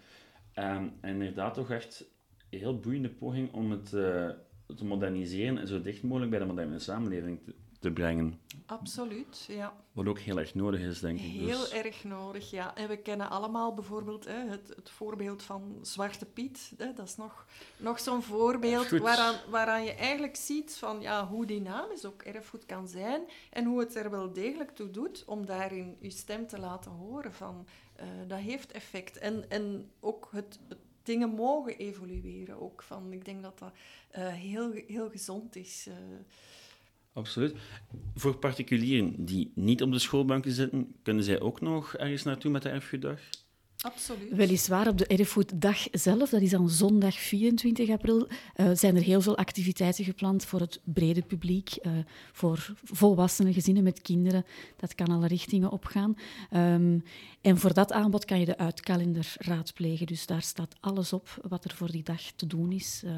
[0.53, 2.05] Ehm, en inderdaad toch echt
[2.51, 4.29] een heel boeiende poging om het uh,
[4.77, 8.41] te moderniseren en zo dicht mogelijk bij de moderne samenleving te, te brengen.
[8.67, 9.77] Absoluut, ja.
[9.93, 11.25] Wat ook heel erg nodig is, denk ik.
[11.25, 11.71] Heel dus.
[11.71, 12.75] erg nodig, ja.
[12.75, 16.73] En we kennen allemaal bijvoorbeeld hè, het, het, voorbeeld van Zwarte Piet.
[16.77, 16.93] Hè.
[16.93, 22.05] Dat is nog, nog zo'n voorbeeld waaraan, waaraan je eigenlijk ziet van, ja, hoe dynamisch
[22.05, 26.11] ook erfgoed kan zijn en hoe het er wel degelijk toe doet om daarin je
[26.11, 27.33] stem te laten horen.
[27.33, 27.67] Van,
[28.01, 29.19] uh, dat heeft effect.
[29.19, 32.61] En, en ook het, het dingen mogen evolueren.
[32.61, 33.73] Ook van, ik denk dat dat
[34.19, 35.87] uh, heel, heel gezond is.
[35.89, 35.95] Uh,
[37.13, 37.57] Absoluut.
[38.15, 42.63] Voor particulieren die niet op de schoolbanken zitten, kunnen zij ook nog ergens naartoe met
[42.63, 43.21] de erfgoeddag?
[43.81, 44.33] Absoluut.
[44.33, 49.21] Weliswaar op de Erfgoeddag zelf, dat is dan zondag 24 april, uh, zijn er heel
[49.21, 51.93] veel activiteiten gepland voor het brede publiek, uh,
[52.33, 54.45] voor volwassenen, gezinnen met kinderen.
[54.77, 56.17] Dat kan alle richtingen opgaan.
[56.55, 57.03] Um,
[57.41, 60.07] en voor dat aanbod kan je de uitkalender raadplegen.
[60.07, 63.03] Dus daar staat alles op wat er voor die dag te doen is.
[63.05, 63.13] Uh,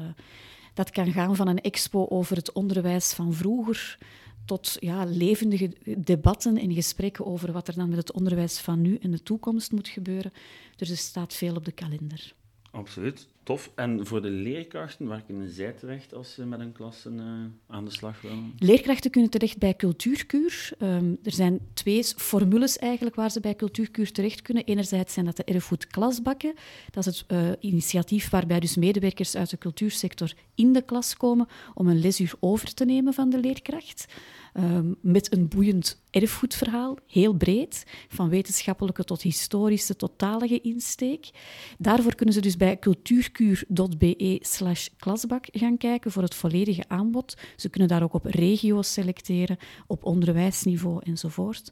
[0.73, 3.97] dat kan gaan van een expo over het onderwijs van vroeger
[4.45, 8.95] tot ja, levendige debatten en gesprekken over wat er dan met het onderwijs van nu
[8.95, 10.31] en de toekomst moet gebeuren.
[10.75, 12.33] Dus er staat veel op de kalender.
[12.71, 13.71] Absoluut, tof.
[13.75, 17.21] En voor de leerkrachten, waar kunnen zij terecht als ze met een klas uh,
[17.67, 18.53] aan de slag willen?
[18.57, 20.71] Leerkrachten kunnen terecht bij Cultuurkuur.
[20.79, 24.63] Um, er zijn twee formules eigenlijk waar ze bij Cultuurkuur terecht kunnen.
[24.63, 26.53] Enerzijds zijn dat de erfgoedklasbakken.
[26.91, 31.47] Dat is het uh, initiatief waarbij dus medewerkers uit de cultuursector in de klas komen
[31.73, 34.05] om een lesuur over te nemen van de leerkracht.
[34.59, 41.29] Um, met een boeiend erfgoedverhaal, heel breed, van wetenschappelijke tot historische, totalige insteek.
[41.77, 42.77] Daarvoor kunnen ze dus bij
[43.33, 47.37] cultuurkuur.be slash klasbak gaan kijken voor het volledige aanbod.
[47.55, 51.71] Ze kunnen daar ook op regio's selecteren, op onderwijsniveau enzovoort.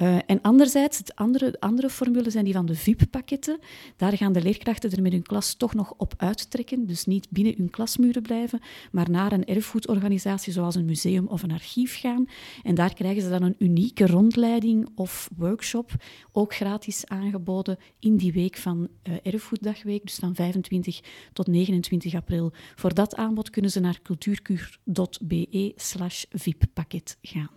[0.00, 3.58] Uh, en anderzijds, het andere, andere formule zijn die van de VIP-pakketten.
[3.96, 6.86] Daar gaan de leerkrachten er met hun klas toch nog op uittrekken.
[6.86, 8.60] Dus niet binnen hun klasmuren blijven,
[8.92, 12.26] maar naar een erfgoedorganisatie zoals een museum of een archief gaan.
[12.62, 15.92] En daar krijgen ze dan een unieke rondleiding of workshop,
[16.32, 21.00] ook gratis aangeboden in die week van uh, Erfgoeddagweek, dus van 25
[21.32, 22.52] tot 29 april.
[22.74, 27.50] Voor dat aanbod kunnen ze naar cultuurkuur.be slash VIP-pakket gaan.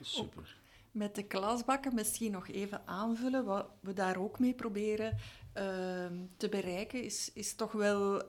[0.00, 0.60] Super
[0.92, 3.44] met de klasbakken misschien nog even aanvullen.
[3.44, 5.16] Wat we daar ook mee proberen
[6.36, 8.20] te bereiken, is, is toch wel uh,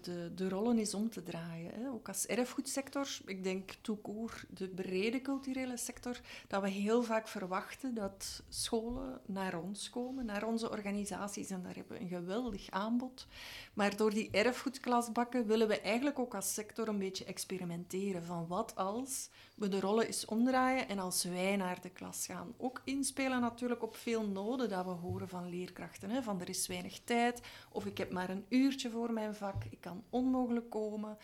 [0.00, 1.72] de, de rollen is om te draaien.
[1.74, 1.90] Hè.
[1.90, 7.94] Ook als erfgoedsector, ik denk toekoor, de brede culturele sector, dat we heel vaak verwachten
[7.94, 11.50] dat scholen naar ons komen, naar onze organisaties.
[11.50, 13.26] En daar hebben we een geweldig aanbod.
[13.74, 18.76] Maar door die erfgoedklasbakken willen we eigenlijk ook als sector een beetje experimenteren van wat
[18.76, 22.54] als we de rollen eens omdraaien en als wij naar de klas gaan.
[22.56, 26.10] Ook inspelen natuurlijk op veel noden dat we horen van leerkrachten.
[26.10, 26.22] Hè?
[26.22, 29.80] Van er is weinig tijd, of ik heb maar een uurtje voor mijn vak, ik
[29.80, 31.18] kan onmogelijk komen.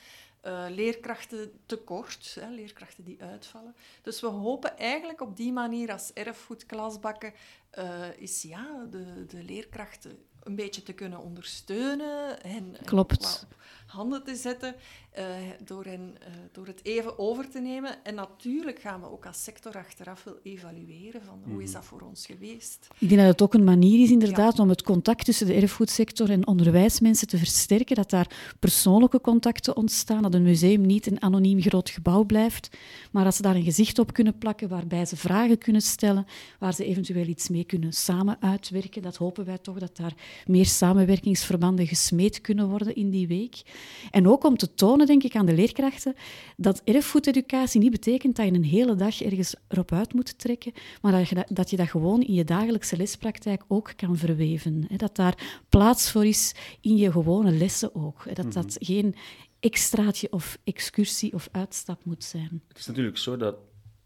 [0.46, 3.74] Uh, leerkrachten tekort, hè, leerkrachten die uitvallen.
[4.02, 7.32] Dus we hopen eigenlijk op die manier als erfgoedklasbakken
[7.78, 13.46] uh, is ja, de, de leerkrachten een beetje te kunnen ondersteunen en, Klopt.
[13.48, 13.56] en
[13.88, 14.74] handen te zetten
[15.18, 15.24] uh,
[15.64, 18.04] door, hen, uh, door het even over te nemen.
[18.04, 21.78] En natuurlijk gaan we ook als sector achteraf wel evalueren van hoe is mhm.
[21.78, 22.88] dat voor ons geweest.
[22.98, 26.30] Ik denk dat het ook een manier is inderdaad om het contact tussen de erfgoedsector
[26.30, 31.60] en onderwijsmensen te versterken, dat daar persoonlijke contacten ontstaan, dat een museum niet een anoniem
[31.60, 32.76] groot gebouw blijft,
[33.12, 36.26] maar dat ze daar een gezicht op kunnen plakken waarbij ze vragen kunnen stellen,
[36.58, 39.02] waar ze eventueel iets mee kunnen samen uitwerken.
[39.02, 40.14] Dat hopen wij toch, dat daar
[40.46, 43.62] meer samenwerkingsverbanden gesmeed kunnen worden in die week.
[44.10, 46.14] En ook om te tonen, denk ik, aan de leerkrachten
[46.56, 51.12] dat erfgoededucatie niet betekent dat je een hele dag ergens erop uit moet trekken, maar
[51.12, 54.86] dat je dat, dat, je dat gewoon in je dagelijkse lespraktijk ook kan verweven.
[54.96, 58.34] Dat daar plaats voor is in je gewone lessen ook.
[58.34, 58.84] Dat dat mhm.
[58.84, 59.14] geen
[59.60, 62.62] extraatje of excursie of uitstap moet zijn.
[62.68, 63.56] Het is natuurlijk zo dat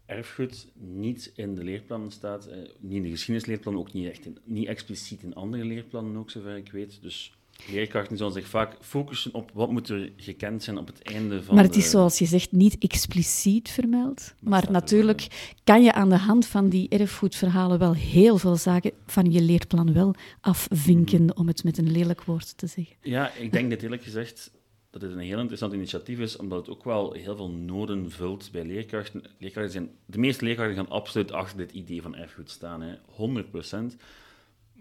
[0.05, 4.67] erfgoed niet in de leerplannen staat, niet in de geschiedenisleerplannen, ook niet, echt in, niet
[4.67, 7.01] expliciet in andere leerplannen, ook zover ik weet.
[7.01, 7.33] Dus
[7.71, 11.55] Leerkrachten zullen zich vaak focussen op wat moet er gekend zijn op het einde van
[11.55, 14.33] Maar het is zoals je zegt niet expliciet vermeld.
[14.39, 19.31] Maar natuurlijk kan je aan de hand van die erfgoedverhalen wel heel veel zaken van
[19.31, 21.39] je leerplan wel afvinken, mhm.
[21.39, 22.95] om het met een lelijk woord te zeggen.
[23.01, 24.51] Ja, ik denk dat eerlijk gezegd
[24.93, 28.49] dat het een heel interessant initiatief is, omdat het ook wel heel veel noden vult
[28.51, 29.23] bij leerkrachten.
[29.37, 32.95] leerkrachten zijn, de meeste leerkrachten gaan absoluut achter dit idee van erfgoed staan, hè.
[32.95, 33.95] 100%.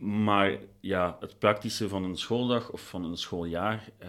[0.02, 4.08] Maar ja, het praktische van een schooldag of van een schooljaar, eh,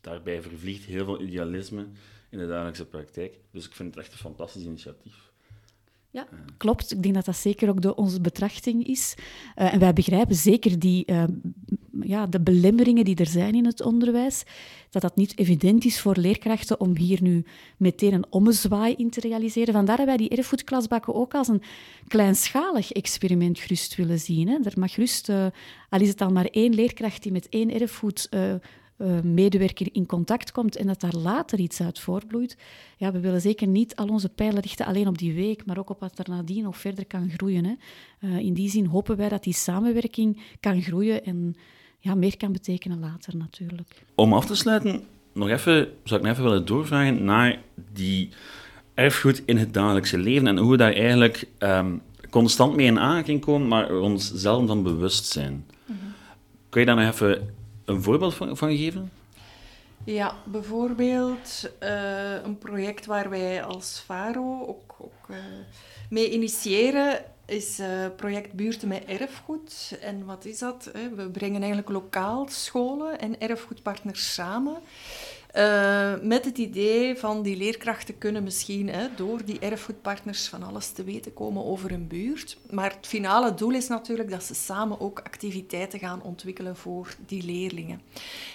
[0.00, 1.86] daarbij vervliegt heel veel idealisme
[2.30, 3.38] in de dagelijkse praktijk.
[3.50, 5.30] Dus ik vind het echt een fantastisch initiatief.
[6.10, 6.92] Ja, klopt.
[6.92, 9.14] Ik denk dat dat zeker ook de, onze betrachting is.
[9.56, 11.24] Uh, en wij begrijpen zeker die, uh,
[12.00, 14.44] ja, de belemmeringen die er zijn in het onderwijs,
[14.90, 17.44] dat dat niet evident is voor leerkrachten om hier nu
[17.76, 19.74] meteen een ommezwaai in te realiseren.
[19.74, 21.62] Vandaar dat wij die erfgoedklasbakken ook als een
[22.08, 24.48] kleinschalig experiment gerust willen zien.
[24.48, 24.58] Hè.
[24.62, 25.46] Er mag gerust, uh,
[25.88, 28.54] al is het al maar één leerkracht die met één erfgoed uh,
[29.22, 32.56] medewerker in contact komt en dat daar later iets uit voortbloeit.
[32.96, 35.90] Ja, we willen zeker niet al onze pijlen richten alleen op die week, maar ook
[35.90, 37.64] op wat er nadien nog verder kan groeien.
[37.64, 38.38] Hè.
[38.38, 41.56] In die zin hopen wij dat die samenwerking kan groeien en
[41.98, 44.04] ja, meer kan betekenen later natuurlijk.
[44.14, 47.58] Om af te sluiten, nog even, zou ik nog even willen doorvragen naar
[47.92, 48.28] die
[48.94, 53.40] erfgoed in het dagelijkse leven en hoe we daar eigenlijk um, constant mee in aanraking
[53.40, 55.52] komen, maar ons zelden van bewust zijn.
[55.52, 56.14] Mm -hmm.
[56.68, 59.10] Kun je daar nog even een voorbeeld van, van geven?
[60.04, 65.36] Ja, bijvoorbeeld uh, een project waar wij als FARO ook, ook uh,
[66.10, 69.98] mee initiëren is uh, project Buurten met Erfgoed.
[70.00, 70.90] En wat is dat?
[71.14, 74.76] We brengen eigenlijk lokaal scholen en erfgoedpartners samen.
[75.58, 80.90] Uh, met het idee van die leerkrachten kunnen misschien hè, door die erfgoedpartners van alles
[80.90, 82.58] te weten komen over een buurt.
[82.70, 87.44] Maar het finale doel is natuurlijk dat ze samen ook activiteiten gaan ontwikkelen voor die
[87.44, 88.00] leerlingen.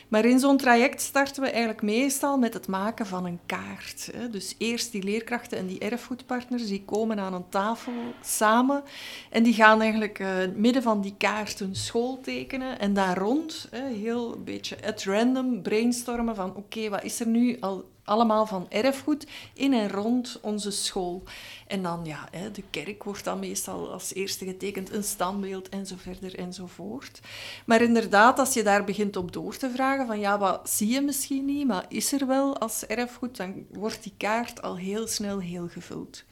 [0.08, 4.10] Maar in zo'n traject starten we eigenlijk meestal met het maken van een kaart.
[4.18, 4.30] Hè.
[4.30, 8.84] Dus eerst die leerkrachten en die erfgoedpartners die komen aan een tafel samen
[9.30, 13.68] en die gaan eigenlijk uh, midden van die kaart een school tekenen en daar rond
[13.72, 18.46] hè, heel een beetje at random brainstormen van oké, wat is er nu al allemaal
[18.46, 21.24] van erfgoed in en rond onze school.
[21.68, 25.96] En dan, ja, de kerk wordt dan meestal als eerste getekend, een standbeeld en zo
[25.98, 27.20] verder enzovoort.
[27.66, 31.02] Maar inderdaad, als je daar begint op door te vragen van, ja, wat zie je
[31.02, 35.40] misschien niet, maar is er wel als erfgoed, dan wordt die kaart al heel snel
[35.40, 36.24] heel gevuld.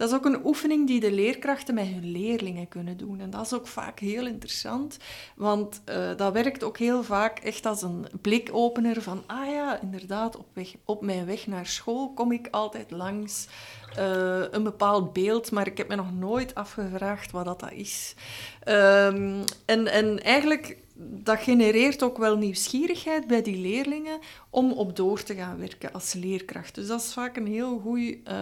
[0.00, 3.20] Dat is ook een oefening die de leerkrachten met hun leerlingen kunnen doen.
[3.20, 4.98] En dat is ook vaak heel interessant,
[5.36, 10.36] want uh, dat werkt ook heel vaak echt als een blikopener van, ah ja, inderdaad,
[10.36, 13.46] op, weg, op mijn weg naar school kom ik altijd langs
[13.98, 18.14] uh, een bepaald beeld, maar ik heb me nog nooit afgevraagd wat dat, is.
[18.68, 24.18] Um, en, en eigenlijk dat genereert ook wel nieuwsgierigheid bij die leerlingen
[24.50, 26.74] om op door te gaan werken als leerkracht.
[26.74, 28.34] Dus dat is vaak een heel goeie, uh,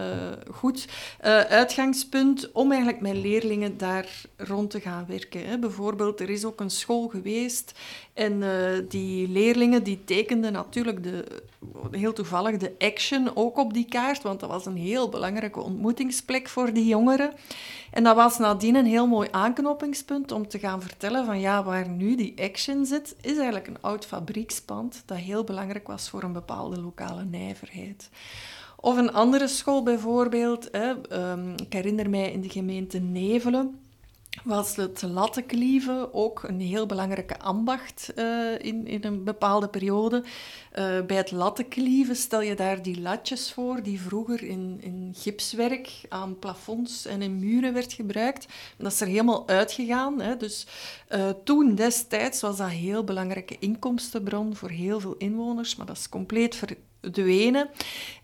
[0.51, 0.89] goed
[1.25, 5.47] uh, uitgangspunt om eigenlijk met leerlingen daar rond te gaan werken.
[5.47, 5.59] Hè.
[5.59, 7.73] Bijvoorbeeld, er is ook een school geweest
[8.15, 8.49] en uh,
[8.89, 11.25] die leerlingen die tekenden natuurlijk de,
[11.91, 16.49] heel toevallig de action ook op die kaart, want dat was een heel belangrijke ontmoetingsplek
[16.49, 17.33] voor die jongeren.
[17.91, 21.89] En dat was nadien een heel mooi aanknopingspunt om te gaan vertellen van ja, waar
[21.89, 26.33] nu die action zit, is eigenlijk een oud fabriekspand dat heel belangrijk was voor een
[26.33, 28.11] bepaalde lokale nijverheid.
[28.77, 30.93] Of een andere school bijvoorbeeld, hè,
[31.33, 33.79] um, ik herinner mij in de gemeente Nevelen,
[34.45, 40.25] was het lattenklieven ook een heel belangrijke ambacht uh, in, in een bepaalde periode.
[40.79, 46.01] Uh, bij het lattenklieven stel je daar die latjes voor die vroeger in, in gipswerk
[46.09, 48.47] aan plafonds en in muren werd gebruikt.
[48.77, 50.21] dat is er helemaal uitgegaan.
[50.21, 50.37] Hè.
[50.37, 50.67] Dus
[51.09, 55.97] uh, toen destijds was dat een heel belangrijke inkomstenbron voor heel veel inwoners, maar dat
[55.97, 56.77] is compleet ver,
[57.13, 57.69] verdwenen.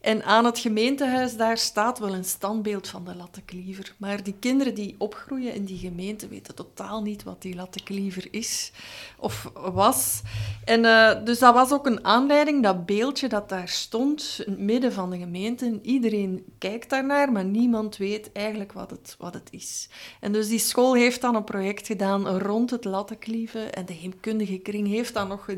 [0.00, 3.94] En aan het gemeentehuis daar staat wel een standbeeld van de lattenkliever.
[3.96, 8.72] Maar die kinderen die opgroeien in die gemeente weten totaal niet wat die lattenkliever is
[9.18, 10.22] of was.
[10.64, 14.60] En uh, dus dat was ook een aanleiding, dat beeldje dat daar stond, in het
[14.60, 15.78] midden van de gemeente.
[15.82, 19.88] Iedereen kijkt daarnaar, maar niemand weet eigenlijk wat het, wat het is.
[20.20, 23.72] En dus die school heeft dan een project gedaan rond het lattenklieven.
[23.72, 25.48] En de heemkundige kring heeft dan nog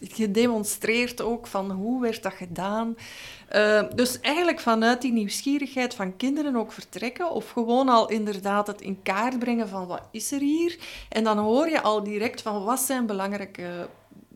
[0.00, 2.69] gedemonstreerd ook van hoe werd dat gedaan
[3.54, 8.80] uh, dus eigenlijk vanuit die nieuwsgierigheid van kinderen ook vertrekken, of gewoon al inderdaad het
[8.80, 10.78] in kaart brengen van wat is er hier.
[11.08, 13.88] En dan hoor je al direct van wat zijn belangrijke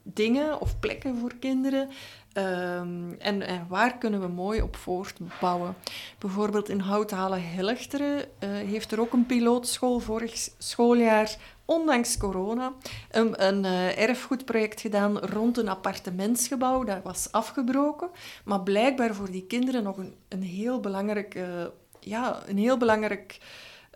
[0.03, 1.88] dingen of plekken voor kinderen.
[2.37, 5.77] Um, en, en, waar kunnen we mooi op voortbouwen?
[6.18, 12.73] Bijvoorbeeld in Houthalen Helchteren uh, heeft er ook een pilootschool vorig schooljaar ondanks corona,
[13.11, 16.85] een, een uh, erfgoedproject gedaan rond een appartementsgebouw.
[16.85, 18.11] Dat was afgebroken,
[18.45, 21.35] maar blijkbaar voor die kinderen nog een, een heel belangrijk...
[21.35, 21.65] Uh,
[22.01, 23.39] ja, een heel belangrijk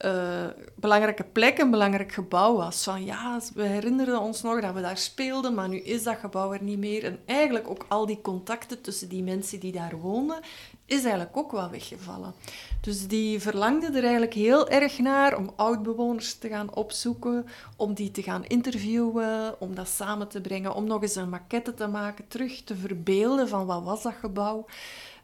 [0.05, 2.85] uh, belangrijke plek, een belangrijk gebouw was.
[2.85, 6.53] Van ja, we herinneren ons nog dat we daar speelden, maar nu is dat gebouw
[6.53, 7.05] er niet meer.
[7.05, 10.41] En eigenlijk ook al die contacten tussen die mensen die daar woonden,
[10.87, 12.35] is eigenlijk ook wel weggevallen.
[12.81, 17.47] Dus die verlangden er eigenlijk heel erg naar om oudbewoners te gaan opzoeken,
[17.77, 21.75] om die te gaan interviewen, om dat samen te brengen, om nog eens een maquette
[21.75, 24.67] te maken, terug te verbeelden van wat was dat gebouw.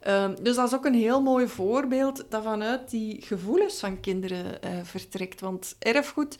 [0.08, 4.44] Um, dus dat is ook een heel mooi voorbeeld dat vanuit die gevoelens van kinderen
[4.64, 5.40] uh, vertrekt.
[5.40, 6.36] Want erfgoed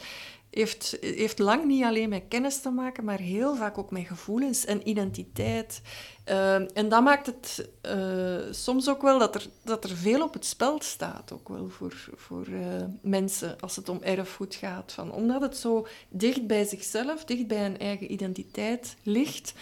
[0.51, 4.65] heeft, heeft lang niet alleen met kennis te maken, maar heel vaak ook met gevoelens
[4.65, 5.81] en identiteit.
[6.29, 10.33] Uh, en dat maakt het uh, soms ook wel dat er, dat er veel op
[10.33, 12.61] het spel staat, ook wel voor, voor uh,
[13.03, 14.93] mensen als het om erfgoed gaat.
[14.93, 19.55] Van, omdat het zo dicht bij zichzelf, dicht bij een eigen identiteit ligt,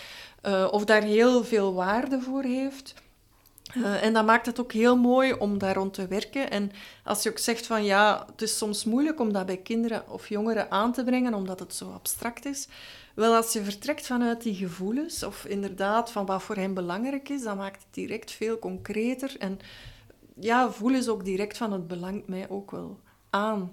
[0.70, 2.94] of daar heel veel waarde voor heeft.
[3.76, 6.50] Uh, en dat maakt het ook heel mooi om daar rond te werken.
[6.50, 6.70] En
[7.04, 10.28] als je ook zegt van ja, het is soms moeilijk om dat bij kinderen of
[10.28, 12.68] jongeren aan te brengen, omdat het zo abstract is.
[13.14, 17.42] Wel, als je vertrekt vanuit die gevoelens, of inderdaad van wat voor hen belangrijk is,
[17.42, 19.36] dan maakt het direct veel concreter.
[19.38, 19.58] En
[20.40, 22.98] ja, voelen ze ook direct van het belangt mij ook wel
[23.30, 23.72] aan.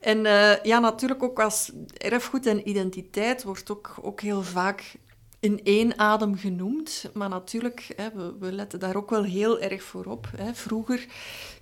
[0.00, 4.96] En uh, ja, natuurlijk ook als erfgoed en identiteit wordt ook, ook heel vaak
[5.40, 7.10] in één adem genoemd.
[7.14, 10.28] Maar natuurlijk, hè, we, we, letten daar ook wel heel erg voor op.
[10.36, 10.54] Hè.
[10.54, 11.00] Vroeger,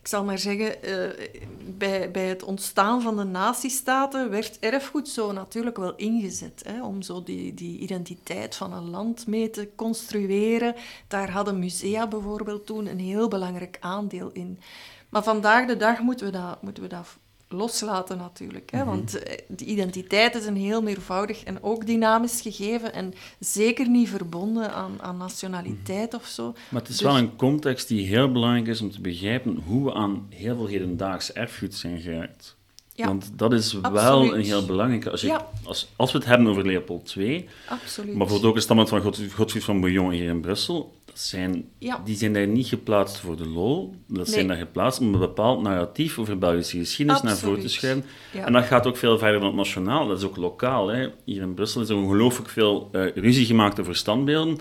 [0.01, 1.29] ik zal maar zeggen, eh,
[1.77, 6.63] bij, bij het ontstaan van de natiestaten werd erfgoed zo natuurlijk wel ingezet.
[6.67, 10.75] Hè, om zo die, die identiteit van een land mee te construeren.
[11.09, 14.61] Daar hadden musea bijvoorbeeld toen een heel belangrijk aandeel in.
[15.09, 17.19] Maar vandaag de dag moeten we dat, moeten we dat
[17.49, 18.71] loslaten natuurlijk.
[18.71, 18.79] Hè?
[18.79, 18.87] Mhm.
[18.87, 24.09] Want eh, de identiteit is een heel meervoudig en ook dynamisch gegeven en zeker niet
[24.09, 26.55] verbonden aan, aan nationaliteit of zo.
[26.69, 29.85] Maar het is wel dus- een context die heel belangrijk is om te begrijpen hoe
[29.85, 32.57] we aan heel veel hedendaags erfgoed zijn geraakt.
[32.99, 35.11] Ja, Want dat is wel een heel belangrijke.
[35.11, 38.09] Als, je, als, als we het hebben over Leopold II, absoluut.
[38.09, 41.65] maar bijvoorbeeld ook een stammen van Godfried van Bouillon hier in Brussel, zijn,
[42.05, 43.95] die zijn daar niet geplaatst voor de lol.
[44.07, 48.05] Dat zijn daar geplaatst om een bepaald narratief over Belgische geschiedenis naar voren te schrijven.
[48.33, 50.89] En dat gaat ook veel verder dan het nationaal, dat is ook lokaal.
[50.89, 51.09] Hè.
[51.25, 54.59] Hier in Brussel is er ongelooflijk veel uh, ruzie gemaakt over standbeelden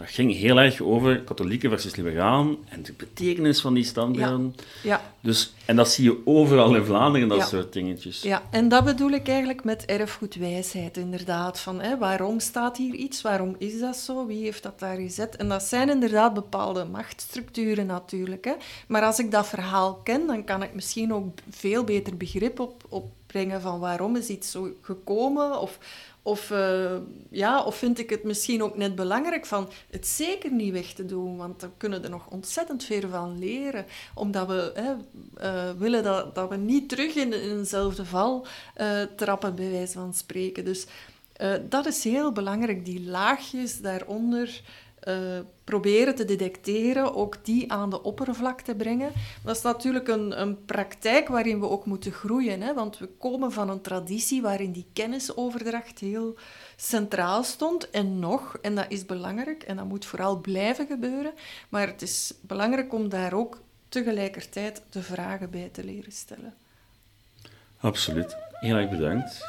[0.00, 4.54] dat ging heel erg over katholieken versus liberalen en de betekenis van die standbeelden.
[4.82, 5.02] Ja.
[5.20, 8.22] Dus, en dat zie je overal in Vlaanderen, dat soort dingetjes.
[8.22, 11.60] Ja, en dat bedoel ik eigenlijk met erfgoedwijsheid, inderdaad.
[11.60, 13.22] Van, hè, waarom staat hier iets?
[13.22, 14.26] Waarom is dat zo?
[14.26, 15.36] Wie heeft dat daar gezet?
[15.36, 18.44] En dat zijn inderdaad bepaalde machtsstructuren natuurlijk.
[18.44, 18.54] Hè.
[18.88, 22.84] Maar als ik dat verhaal ken, dan kan ik misschien ook veel beter begrip op,
[22.88, 25.78] opbrengen van waarom is iets zo gekomen of
[26.22, 26.96] of, uh,
[27.30, 31.04] ja, of vind ik het misschien ook net belangrijk van het zeker niet weg te
[31.04, 33.86] doen, want daar kunnen er nog ontzettend veel van leren.
[34.14, 34.94] Omdat we hè,
[35.42, 38.46] uh, willen dat, dat we niet terug in, in eenzelfde val
[38.80, 40.64] uh, trappen, bij wijze van spreken.
[40.64, 40.86] Dus
[41.68, 44.62] dat is heel belangrijk, die laagjes daaronder
[45.08, 49.12] uh, proberen te detecteren, ook die aan de oppervlakte brengen.
[49.44, 52.74] Dat is natuurlijk een, een praktijk waarin we ook moeten groeien, hè?
[52.74, 56.36] want we komen van een traditie waarin die kennisoverdracht heel
[56.76, 61.32] centraal stond en nog, en dat is belangrijk en dat moet vooral blijven gebeuren,
[61.68, 66.54] maar het is belangrijk om daar ook tegelijkertijd de vragen bij te leren stellen.
[67.80, 68.36] Absoluut.
[68.50, 69.44] Heel erg bedankt.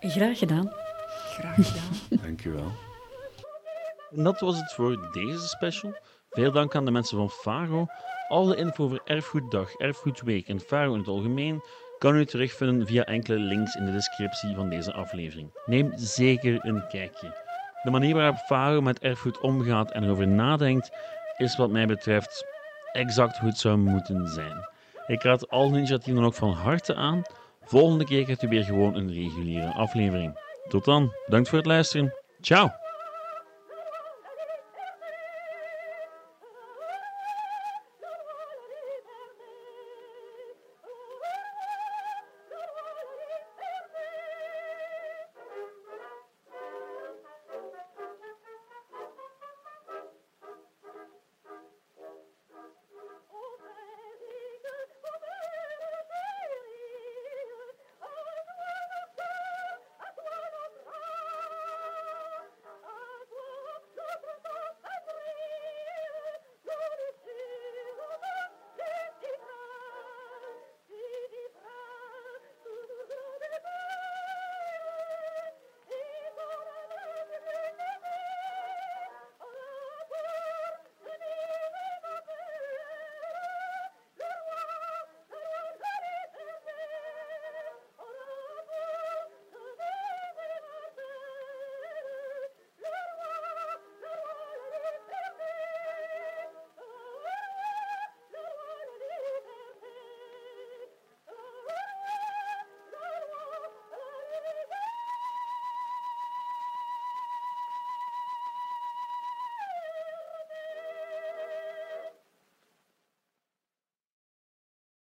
[0.00, 0.72] Graag gedaan.
[1.08, 2.20] Graag gedaan.
[2.22, 2.89] Dank u wel.
[4.16, 5.94] En dat was het voor deze special.
[6.30, 7.86] Veel dank aan de mensen van Faro.
[8.28, 11.62] Alle info over Erfgoeddag, Erfgoedweek en Faro in het algemeen
[11.98, 15.50] kan u terugvinden via enkele links in de descriptie van deze aflevering.
[15.66, 17.48] Neem zeker een kijkje.
[17.82, 20.90] De manier waarop Faro met erfgoed omgaat en erover nadenkt,
[21.36, 22.44] is wat mij betreft
[22.92, 24.68] exact hoe het zou moeten zijn.
[25.06, 27.22] Ik raad al initiatieven ook van harte aan.
[27.62, 30.38] Volgende keer krijgt u weer gewoon een reguliere aflevering.
[30.68, 32.14] Tot dan, bedankt voor het luisteren.
[32.40, 32.89] Ciao!